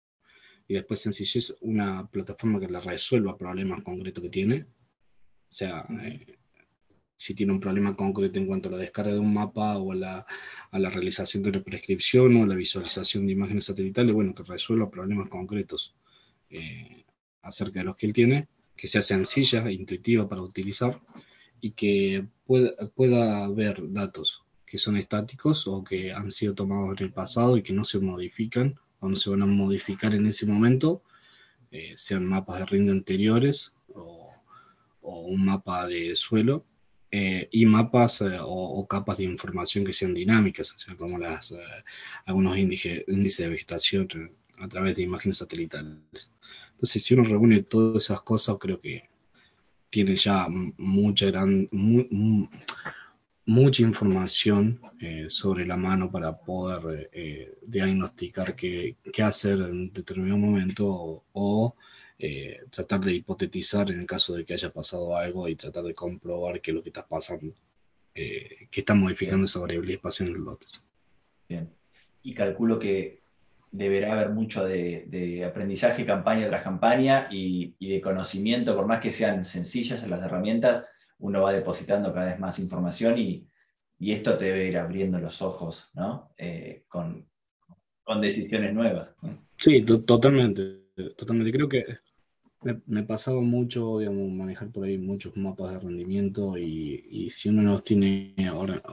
y 0.68 0.74
después 0.74 1.00
sencillez, 1.00 1.57
una 1.61 2.07
plataforma 2.09 2.61
que 2.61 2.68
le 2.68 2.81
resuelva 2.81 3.38
problemas 3.38 3.83
concretos 3.83 4.22
que 4.22 4.31
tiene. 4.31 4.62
O 4.62 5.52
sea, 5.52 5.87
eh, 6.02 6.38
si 7.16 7.35
tiene 7.35 7.52
un 7.52 7.61
problema 7.61 7.96
concreto 7.96 8.38
en 8.38 8.46
cuanto 8.46 8.68
a 8.68 8.72
la 8.72 8.79
descarga 8.79 9.14
de 9.14 9.20
un 9.20 9.33
mapa 9.33 9.79
o 9.79 9.92
a 9.92 9.94
la, 9.94 10.26
a 10.70 10.79
la 10.79 10.90
realización 10.90 11.42
de 11.42 11.50
una 11.50 11.62
prescripción 11.62 12.37
o 12.37 12.44
a 12.44 12.46
la 12.46 12.57
visualización 12.57 13.26
de 13.26 13.33
imágenes 13.33 13.64
satelitales, 13.64 14.12
bueno, 14.12 14.35
que 14.35 14.42
resuelva 14.42 14.90
problemas 14.90 15.29
concretos 15.29 15.94
eh, 16.50 17.05
acerca 17.42 17.81
de 17.81 17.87
los 17.87 17.96
que 17.96 18.07
él 18.07 18.12
tiene, 18.12 18.48
que 18.76 18.88
sea 18.88 19.02
sencilla 19.02 19.66
e 19.66 19.72
intuitiva 19.72 20.29
para 20.29 20.42
utilizar 20.42 21.00
y 21.61 21.70
que 21.70 22.26
pueda, 22.44 22.72
pueda 22.94 23.48
ver 23.48 23.81
datos 23.92 24.42
que 24.66 24.79
son 24.79 24.96
estáticos 24.96 25.66
o 25.68 25.85
que 25.85 26.12
han 26.12 26.31
sido 26.31 26.55
tomados 26.55 26.98
en 26.98 27.07
el 27.07 27.12
pasado 27.12 27.57
y 27.57 27.62
que 27.62 27.72
no 27.72 27.85
se 27.85 28.00
modifican 28.00 28.79
o 29.01 29.09
no 29.09 29.17
se 29.17 29.31
van 29.31 29.43
a 29.43 29.47
modificar 29.47 30.15
en 30.15 30.27
ese 30.27 30.47
momento, 30.47 31.03
eh, 31.71 31.93
sean 31.97 32.27
mapas 32.27 32.61
de 32.61 32.67
rinde 32.67 32.93
anteriores 32.93 33.73
o, 33.89 34.33
o 35.03 35.21
un 35.27 35.45
mapa 35.45 35.87
de 35.87 36.15
suelo, 36.17 36.65
eh, 37.11 37.49
y 37.53 37.65
mapas 37.67 38.21
eh, 38.21 38.37
o, 38.43 38.87
capas 38.87 39.19
de 39.19 39.25
información 39.25 39.85
que 39.85 39.93
sean 39.93 40.13
dinámicas, 40.13 40.73
o 40.73 40.79
sea, 40.79 40.97
como 40.97 41.19
las, 41.19 41.53
eh, 41.53 41.57
algunos 42.25 42.59
índices, 42.59 43.07
de 43.07 43.49
vegetación 43.49 44.09
a 44.59 44.69
través 44.69 44.97
de 44.97 45.03
imágenes 45.03 45.39
satelitales. 45.39 46.31
Entonces, 46.73 47.03
si 47.03 47.15
uno 47.15 47.25
reúne 47.25 47.63
todas 47.63 48.05
esas 48.05 48.23
cosas, 48.23 48.57
creo 48.61 48.81
que 48.81 49.09
tiene 49.89 50.17
ya 50.17 50.47
mucha, 50.49 51.27
gran, 51.27 51.69
mucha 53.47 53.83
información 53.83 54.81
sobre 55.29 55.67
la 55.67 55.77
mano 55.77 56.11
para 56.11 56.37
poder 56.37 57.11
diagnosticar 57.63 58.55
qué, 58.57 58.97
qué, 59.13 59.23
hacer 59.23 59.59
en 59.61 59.93
determinado 59.93 60.39
momento 60.39 61.25
o 61.33 61.75
eh, 62.19 62.61
tratar 62.71 63.01
de 63.01 63.13
hipotetizar 63.13 63.91
en 63.91 64.01
el 64.01 64.07
caso 64.07 64.35
de 64.35 64.47
que 64.47 64.55
haya 64.55 64.71
pasado 64.71 65.15
algo 65.15 65.49
y 65.49 65.55
tratar 65.55 65.85
de 65.85 65.93
comprobar 65.93 66.63
qué 66.63 66.71
es 66.71 66.75
lo 66.75 66.83
que 66.83 66.89
está 66.89 67.07
pasando, 67.07 67.53
eh, 68.15 68.69
que 68.71 68.81
está 68.81 68.95
modificando 68.95 69.45
esa 69.45 69.61
variable 69.61 69.89
de 69.89 69.95
espacio 69.97 70.25
en 70.25 70.33
los 70.33 70.43
lotes. 70.43 70.83
Bien. 71.47 71.69
Y 72.23 72.33
calculo 72.33 72.79
que 72.79 73.21
deberá 73.71 74.15
haber 74.15 74.31
mucho 74.31 74.65
de, 74.65 75.45
aprendizaje 75.47 76.07
campaña 76.07 76.49
tras 76.49 76.63
campaña 76.63 77.29
y, 77.31 77.75
de 77.87 78.01
conocimiento, 78.01 78.75
por 78.75 78.87
más 78.87 79.03
que 79.03 79.13
sean 79.13 79.45
sencillas 79.45 80.03
en 80.03 80.09
las 80.09 80.23
herramientas, 80.23 80.85
uno 81.18 81.42
va 81.42 81.52
depositando 81.52 82.12
cada 82.12 82.26
vez 82.26 82.38
más 82.38 82.59
información 82.59 83.18
y, 83.18 83.48
esto 83.98 84.37
te 84.37 84.46
debe 84.46 84.66
ir 84.66 84.76
abriendo 84.76 85.18
los 85.18 85.40
ojos, 85.40 85.90
¿no? 85.94 86.31
Eh, 86.37 86.85
con, 86.87 87.26
con, 88.02 88.20
decisiones 88.20 88.74
nuevas. 88.74 89.14
Sí, 89.57 89.83
totalmente. 89.83 90.87
Totalmente. 91.16 91.52
Creo 91.52 91.68
que 91.68 91.85
me, 92.87 93.02
pasaba 93.02 93.40
mucho, 93.40 93.98
digamos, 93.98 94.31
manejar 94.31 94.70
por 94.70 94.85
ahí 94.85 94.98
muchos 94.98 95.37
mapas 95.37 95.72
de 95.72 95.81
rendimiento 95.81 96.57
y, 96.59 97.29
si 97.31 97.48
uno 97.48 97.62
los 97.62 97.85
tiene 97.85 98.35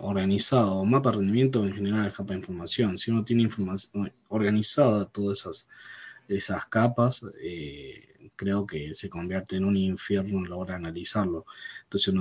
organizado, 0.01 0.83
mapa 0.86 1.12
de 1.12 1.17
rendimiento 1.17 1.63
en 1.65 1.73
general 1.73 2.07
es 2.07 2.15
capa 2.15 2.33
de 2.33 2.39
información, 2.39 2.97
si 2.97 3.12
uno 3.12 3.23
tiene 3.23 3.43
información 3.43 4.12
organizada 4.27 5.05
todas 5.05 5.39
esas, 5.39 5.67
esas 6.27 6.65
capas, 6.65 7.21
eh, 7.41 8.29
creo 8.36 8.65
que 8.65 8.93
se 8.93 9.09
convierte 9.09 9.55
en 9.57 9.65
un 9.65 9.77
infierno 9.77 10.45
a 10.45 10.49
la 10.49 10.55
hora 10.55 10.73
de 10.73 10.79
analizarlo. 10.79 11.45
Entonces 11.83 12.13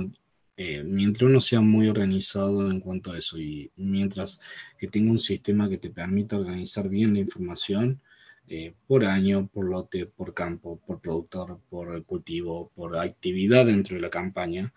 eh, 0.57 0.83
mientras 0.83 1.29
uno 1.29 1.39
sea 1.39 1.61
muy 1.61 1.89
organizado 1.89 2.69
en 2.69 2.79
cuanto 2.79 3.11
a 3.11 3.17
eso 3.17 3.39
y 3.39 3.71
mientras 3.75 4.39
que 4.77 4.87
tenga 4.87 5.11
un 5.11 5.19
sistema 5.19 5.69
que 5.69 5.77
te 5.77 5.89
permita 5.89 6.37
organizar 6.37 6.89
bien 6.89 7.13
la 7.13 7.19
información, 7.19 8.01
eh, 8.47 8.73
por 8.87 9.05
año, 9.05 9.47
por 9.47 9.65
lote, 9.65 10.05
por 10.05 10.33
campo, 10.33 10.79
por 10.85 10.99
productor, 10.99 11.59
por 11.69 12.03
cultivo, 12.05 12.71
por 12.75 12.97
actividad 12.97 13.65
dentro 13.65 13.95
de 13.95 14.01
la 14.01 14.09
campaña, 14.09 14.73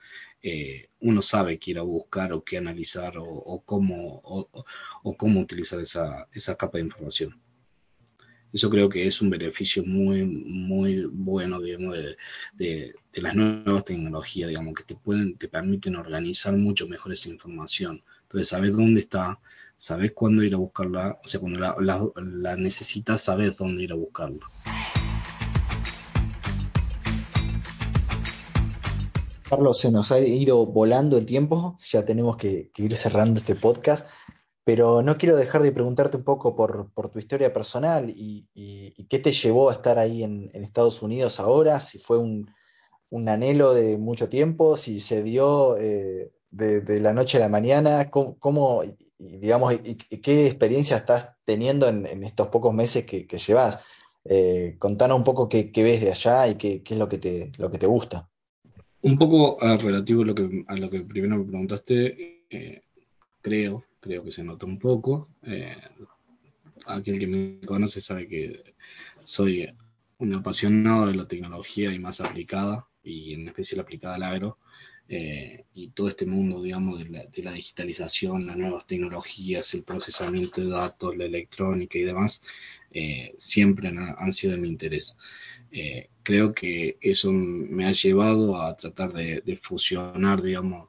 uno 1.01 1.23
sabe 1.23 1.59
qué 1.59 1.73
ir 1.73 1.79
a 1.79 1.83
buscar 1.83 2.33
o 2.33 2.45
qué 2.45 2.59
analizar 2.59 3.15
o, 3.19 3.63
cómo, 3.65 4.21
o, 4.23 5.17
cómo 5.17 5.41
utilizar 5.41 5.81
esa, 5.81 6.29
esa, 6.33 6.57
capa 6.57 6.79
de 6.79 6.85
información. 6.85 7.41
Eso 8.57 8.71
creo 8.71 8.89
que 8.89 9.07
es 9.07 9.21
un 9.21 9.29
beneficio 9.29 9.85
muy, 9.85 10.25
muy 10.25 11.05
bueno, 11.13 11.61
digamos, 11.61 11.95
de, 12.55 12.95
las 13.13 13.35
nuevas 13.35 13.85
tecnologías, 13.85 14.49
digamos, 14.49 14.73
que 14.73 14.83
te 14.83 14.95
pueden, 14.95 15.37
te 15.37 15.47
permiten 15.47 15.95
organizar 15.95 16.57
mucho 16.57 16.89
mejor 16.89 17.13
esa 17.13 17.29
información. 17.29 18.03
Entonces, 18.23 18.49
sabes 18.49 18.75
dónde 18.75 19.01
está, 19.01 19.39
sabes 19.77 20.13
cuándo 20.13 20.43
ir 20.43 20.55
a 20.55 20.57
buscarla, 20.57 21.21
o 21.23 21.29
sea, 21.29 21.39
cuando 21.39 21.61
la, 21.61 22.57
necesitas, 22.57 23.25
sabes 23.25 23.59
dónde 23.59 23.83
ir 23.83 23.93
a 23.93 23.97
buscarla. 23.97 24.47
Carlos, 29.51 29.79
se 29.79 29.93
nos 29.93 30.11
ha 30.13 30.19
ido 30.19 30.65
volando 30.65 31.19
el 31.19 31.27
tiempo, 31.27 31.77
ya 31.85 32.07
tenemos 32.07 32.39
que, 32.39 32.71
ir 32.75 32.97
cerrando 32.97 33.39
este 33.39 33.55
podcast, 33.55 34.09
pero 34.67 35.01
no 35.01 35.17
quiero 35.17 35.37
dejar 35.37 35.63
de 35.63 35.71
preguntarte 35.71 36.17
un 36.17 36.25
poco 36.25 36.57
por, 36.57 36.91
tu 37.13 37.21
historia 37.21 37.53
personal 37.53 38.11
y, 38.11 38.49
qué 39.09 39.21
te 39.21 39.31
llevó 39.31 39.71
a 39.71 39.75
estar 39.75 39.97
ahí 39.97 40.25
en, 40.25 40.51
Estados 40.55 41.03
Unidos 41.03 41.39
ahora, 41.39 41.79
si 41.79 42.01
fue 42.01 42.19
un, 42.19 42.51
anhelo 43.29 43.75
de 43.75 43.97
mucho 43.97 44.29
tiempo, 44.29 44.77
si 44.77 44.99
se 44.99 45.23
dio 45.23 45.77
eh, 45.79 46.33
de, 46.51 46.99
la 46.99 47.13
noche 47.13 47.37
a 47.37 47.41
la 47.43 47.49
mañana, 47.49 48.11
cómo, 48.11 48.83
digamos, 49.19 49.73
y, 49.85 49.95
qué 49.95 50.47
experiencia 50.47 50.97
estás 50.97 51.29
teniendo 51.45 51.87
en, 51.87 52.25
estos 52.25 52.49
pocos 52.49 52.75
meses 52.75 53.05
que, 53.05 53.25
llevas. 53.39 53.85
Eh, 54.25 54.75
contanos 54.81 55.17
un 55.17 55.23
poco 55.23 55.49
qué, 55.49 55.71
ves 55.77 56.01
de 56.01 56.11
allá 56.11 56.49
y 56.49 56.57
qué, 56.57 56.83
es 56.85 56.99
lo 56.99 57.09
que, 57.09 57.19
te, 57.19 57.53
lo 57.59 57.71
que 57.71 57.79
te 57.79 57.87
gusta. 57.87 58.29
Un 59.03 59.17
poco 59.17 59.59
relativo 59.61 60.23
a 60.23 60.27
lo, 60.27 60.35
que, 60.35 60.65
a 60.67 60.75
lo 60.75 60.91
que 60.91 61.03
primero 61.03 61.37
me 61.37 61.45
preguntaste, 61.45 62.43
eh, 62.51 62.83
creo, 63.41 63.86
creo 64.07 64.23
que 64.25 64.33
se 64.33 64.45
nota 64.45 64.67
un 64.67 64.79
poco. 64.79 65.29
Eh, 65.43 65.77
aquel 66.87 67.19
que 67.19 67.27
me 67.27 67.67
conoce 67.67 68.01
sabe 68.01 68.29
que 68.29 68.63
soy 69.25 69.69
un 70.19 70.35
apasionado 70.35 71.07
de 71.07 71.15
la 71.15 71.29
tecnología 71.29 71.93
y 71.93 71.99
más 71.99 72.21
aplicada, 72.21 72.87
y 73.03 73.35
en 73.35 73.49
especial 73.49 73.81
aplicada 73.81 74.15
al 74.15 74.23
agro. 74.23 74.59
Eh, 75.09 75.65
y 75.73 75.89
todo 75.91 76.09
este 76.09 76.27
mundo, 76.27 76.61
digamos, 76.63 76.99
de 76.99 77.43
la, 77.43 77.53
digitalización, 77.53 78.47
las 78.47 78.57
nuevas 78.57 78.87
tecnologías, 78.87 79.73
el 79.75 79.85
procesamiento 79.85 80.61
de 80.61 80.69
datos, 80.69 81.17
la 81.17 81.27
electrónica 81.27 81.99
y 81.99 82.03
demás, 82.03 82.43
eh, 82.91 83.35
siempre 83.39 83.89
han, 83.89 84.33
sido 84.33 84.53
de 84.55 84.59
mi 84.59 84.69
interés. 84.69 85.17
Eh, 85.71 86.09
creo 86.23 86.55
que 86.55 86.97
eso 87.01 87.31
me 87.33 87.87
ha 87.87 87.93
llevado 87.93 88.61
a 88.61 88.77
tratar 88.77 89.13
de, 89.13 89.57
fusionar, 89.63 90.43
digamos, 90.43 90.89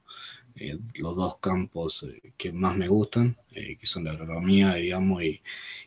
los 0.95 1.15
dos 1.15 1.37
campos 1.37 2.05
que 2.37 2.51
más 2.51 2.75
me 2.75 2.87
gustan, 2.87 3.37
que 3.51 3.79
son 3.83 4.05
la 4.05 4.11
agronomía, 4.11 4.75
digamos, 4.75 5.23
y, 5.23 5.41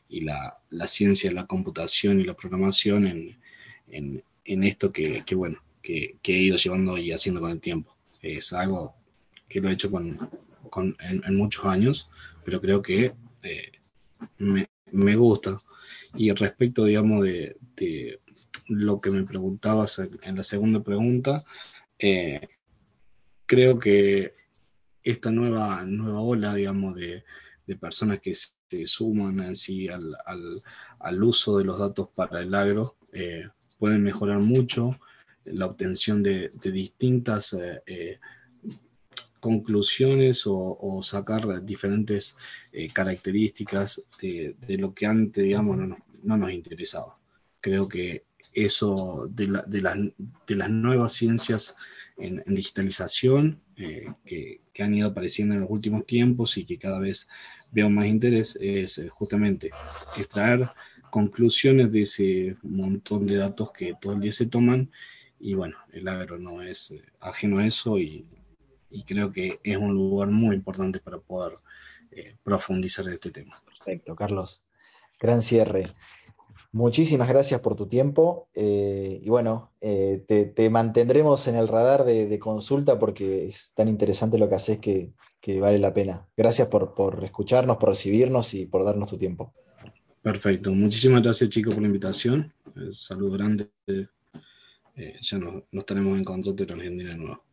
y 0.08 0.22
la, 0.22 0.58
la, 0.70 0.86
ciencia, 0.86 1.32
la 1.32 1.46
computación 1.46 2.20
y 2.20 2.24
la 2.24 2.34
programación 2.34 3.06
en, 3.06 3.38
en, 3.88 4.22
en 4.44 4.64
esto 4.64 4.92
que, 4.92 5.24
que 5.24 5.34
bueno, 5.34 5.58
que, 5.82 6.16
que, 6.22 6.34
he 6.34 6.42
ido 6.42 6.56
llevando 6.56 6.98
y 6.98 7.12
haciendo 7.12 7.40
con 7.40 7.50
el 7.50 7.60
tiempo 7.60 7.96
es 8.22 8.52
algo 8.52 8.94
que 9.48 9.60
lo 9.60 9.68
he 9.68 9.72
hecho 9.72 9.90
con, 9.90 10.30
con 10.70 10.96
en, 11.00 11.36
muchos 11.36 11.64
años, 11.64 12.08
pero 12.44 12.60
creo 12.60 12.82
que 12.82 13.12
eh, 13.42 13.72
me, 14.38 14.68
me, 14.92 15.16
gusta. 15.16 15.60
Y 16.14 16.30
respecto, 16.32 16.84
digamos, 16.84 17.24
de, 17.24 17.56
de, 17.76 18.20
lo 18.66 19.00
que 19.00 19.10
me 19.10 19.24
preguntabas 19.24 19.98
en 19.98 20.36
la 20.36 20.42
segunda 20.42 20.82
pregunta, 20.82 21.44
eh, 21.98 22.48
creo 23.46 23.78
que 23.78 24.34
esta 25.02 25.30
nueva, 25.30 25.82
nueva 25.84 26.20
ola, 26.20 26.54
digamos, 26.54 26.94
de, 26.96 27.24
de 27.66 27.76
personas 27.76 28.20
que 28.20 28.34
se 28.34 28.86
suman 28.86 29.40
así 29.40 29.88
al, 29.88 30.16
al, 30.26 30.62
al, 30.98 31.22
uso 31.22 31.58
de 31.58 31.64
los 31.64 31.78
datos 31.78 32.08
para 32.14 32.40
el 32.40 32.54
agro, 32.54 32.96
eh, 33.12 33.48
pueden 33.78 34.02
mejorar 34.02 34.38
mucho 34.38 34.98
la 35.44 35.66
obtención 35.66 36.22
de, 36.22 36.50
distintas 36.62 37.52
eh, 37.54 37.82
eh, 37.86 38.18
conclusiones 39.40 40.42
o, 40.46 41.00
sacar 41.02 41.64
diferentes 41.64 42.36
eh, 42.72 42.88
características 42.92 44.02
de, 44.20 44.54
lo 44.78 44.94
que 44.94 45.06
antes, 45.06 45.42
digamos, 45.42 45.78
no 46.22 46.36
nos, 46.36 46.52
interesaba. 46.52 47.18
Creo 47.60 47.88
que 47.88 48.24
eso 48.52 49.28
de, 49.30 49.46
las 49.46 50.70
nuevas 50.70 51.12
ciencias 51.14 51.76
en, 52.18 52.42
digitalización 52.46 53.60
que, 54.24 54.60
han 54.78 54.94
ido 54.94 55.08
apareciendo 55.08 55.54
en 55.54 55.60
los 55.60 55.70
últimos 55.70 56.06
tiempos 56.06 56.56
y 56.56 56.64
que 56.64 56.78
cada 56.78 56.98
vez 56.98 57.28
veo 57.70 57.90
más 57.90 58.06
interés 58.06 58.56
es 58.60 59.00
justamente 59.10 59.70
extraer 60.16 60.70
conclusiones 61.10 61.92
de 61.92 62.02
ese 62.02 62.56
montón 62.62 63.26
de 63.26 63.36
datos 63.36 63.72
que 63.72 63.94
todo 64.00 64.14
el 64.14 64.20
día 64.20 64.32
se 64.32 64.46
toman 64.46 64.90
y 65.38 65.54
bueno, 65.54 65.76
el 65.92 66.06
agro 66.08 66.38
no 66.38 66.62
es 66.62 66.90
eh, 66.90 67.02
ajeno 67.20 67.58
a 67.58 67.66
eso 67.66 67.98
y, 67.98 68.26
creo 69.06 69.30
que 69.30 69.60
es 69.62 69.76
un 69.76 69.94
lugar 69.94 70.28
muy 70.28 70.56
importante 70.56 70.98
para 70.98 71.18
poder 71.18 71.56
eh, 72.10 72.34
profundizar 72.42 73.06
en 73.06 73.14
este 73.14 73.30
tema. 73.30 73.62
Perfecto, 73.64 74.16
Carlos. 74.16 74.62
Gran 75.18 75.42
cierre. 75.42 75.86
Muchísimas 76.72 77.28
gracias 77.28 77.60
por 77.60 77.74
tu 77.74 77.88
tiempo 77.88 78.48
y 78.54 79.28
bueno, 79.28 79.72
te, 79.80 80.70
mantendremos 80.70 81.48
en 81.48 81.56
el 81.56 81.66
radar 81.66 82.04
de, 82.04 82.38
consulta 82.38 82.98
porque 82.98 83.46
es 83.46 83.72
tan 83.74 83.88
interesante 83.88 84.38
lo 84.38 84.48
que 84.48 84.54
haces 84.54 84.78
que, 84.78 85.12
vale 85.60 85.80
la 85.80 85.92
pena. 85.92 86.28
Gracias 86.36 86.68
por, 86.68 86.94
por 86.94 87.24
escucharnos, 87.24 87.76
por 87.76 87.88
recibirnos 87.88 88.54
y 88.54 88.66
por 88.66 88.84
darnos 88.84 89.10
tu 89.10 89.18
tiempo. 89.18 89.52
Perfecto. 90.22 90.72
Muchísimas 90.72 91.22
gracias, 91.22 91.48
chicos, 91.50 91.74
por 91.74 91.82
la 91.82 91.88
invitación. 91.88 92.52
Eh, 92.76 92.92
saludo 92.92 93.32
grande. 93.32 93.70
Eh, 93.86 95.14
ya 95.20 95.38
nos, 95.38 95.86
tenemos 95.86 96.18
en 96.18 96.24
contacto 96.24 96.62
en 96.64 96.72
Argentina 96.72 97.10
de 97.10 97.16
nuevo. 97.16 97.44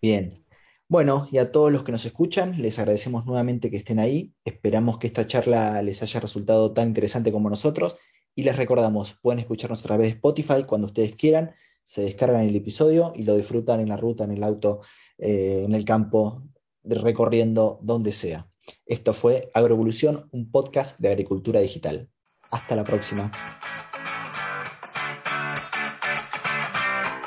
Bien. 0.00 0.44
Bueno, 0.88 1.26
y 1.32 1.38
a 1.38 1.50
todos 1.50 1.72
los 1.72 1.84
que 1.84 1.92
nos 1.92 2.04
escuchan, 2.04 2.60
les 2.60 2.78
agradecemos 2.78 3.24
nuevamente 3.24 3.70
que 3.70 3.78
estén 3.78 3.98
ahí. 3.98 4.34
Esperamos 4.44 4.98
que 4.98 5.06
esta 5.06 5.26
charla 5.26 5.80
les 5.80 6.02
haya 6.02 6.20
resultado 6.20 6.72
tan 6.72 6.88
interesante 6.88 7.32
como 7.32 7.48
nosotros. 7.48 7.96
Y 8.34 8.42
les 8.42 8.56
recordamos, 8.56 9.14
pueden 9.20 9.40
escucharnos 9.40 9.80
a 9.80 9.82
través 9.82 10.06
de 10.06 10.14
Spotify 10.14 10.64
cuando 10.66 10.86
ustedes 10.86 11.14
quieran. 11.16 11.54
Se 11.84 12.02
descargan 12.02 12.42
el 12.42 12.56
episodio 12.56 13.12
y 13.14 13.24
lo 13.24 13.36
disfrutan 13.36 13.80
en 13.80 13.88
la 13.88 13.96
ruta, 13.96 14.24
en 14.24 14.30
el 14.30 14.42
auto, 14.42 14.80
eh, 15.18 15.64
en 15.66 15.74
el 15.74 15.84
campo, 15.84 16.42
recorriendo 16.84 17.78
donde 17.82 18.12
sea. 18.12 18.48
Esto 18.86 19.12
fue 19.12 19.50
Agroevolución, 19.54 20.28
un 20.32 20.50
podcast 20.50 20.98
de 20.98 21.08
agricultura 21.08 21.60
digital. 21.60 22.08
Hasta 22.50 22.76
la 22.76 22.84
próxima. 22.84 23.32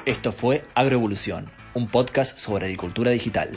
Esto 0.05 0.31
fue 0.31 0.63
Agroevolución, 0.75 1.51
un 1.73 1.87
podcast 1.87 2.37
sobre 2.37 2.65
agricultura 2.65 3.11
digital. 3.11 3.51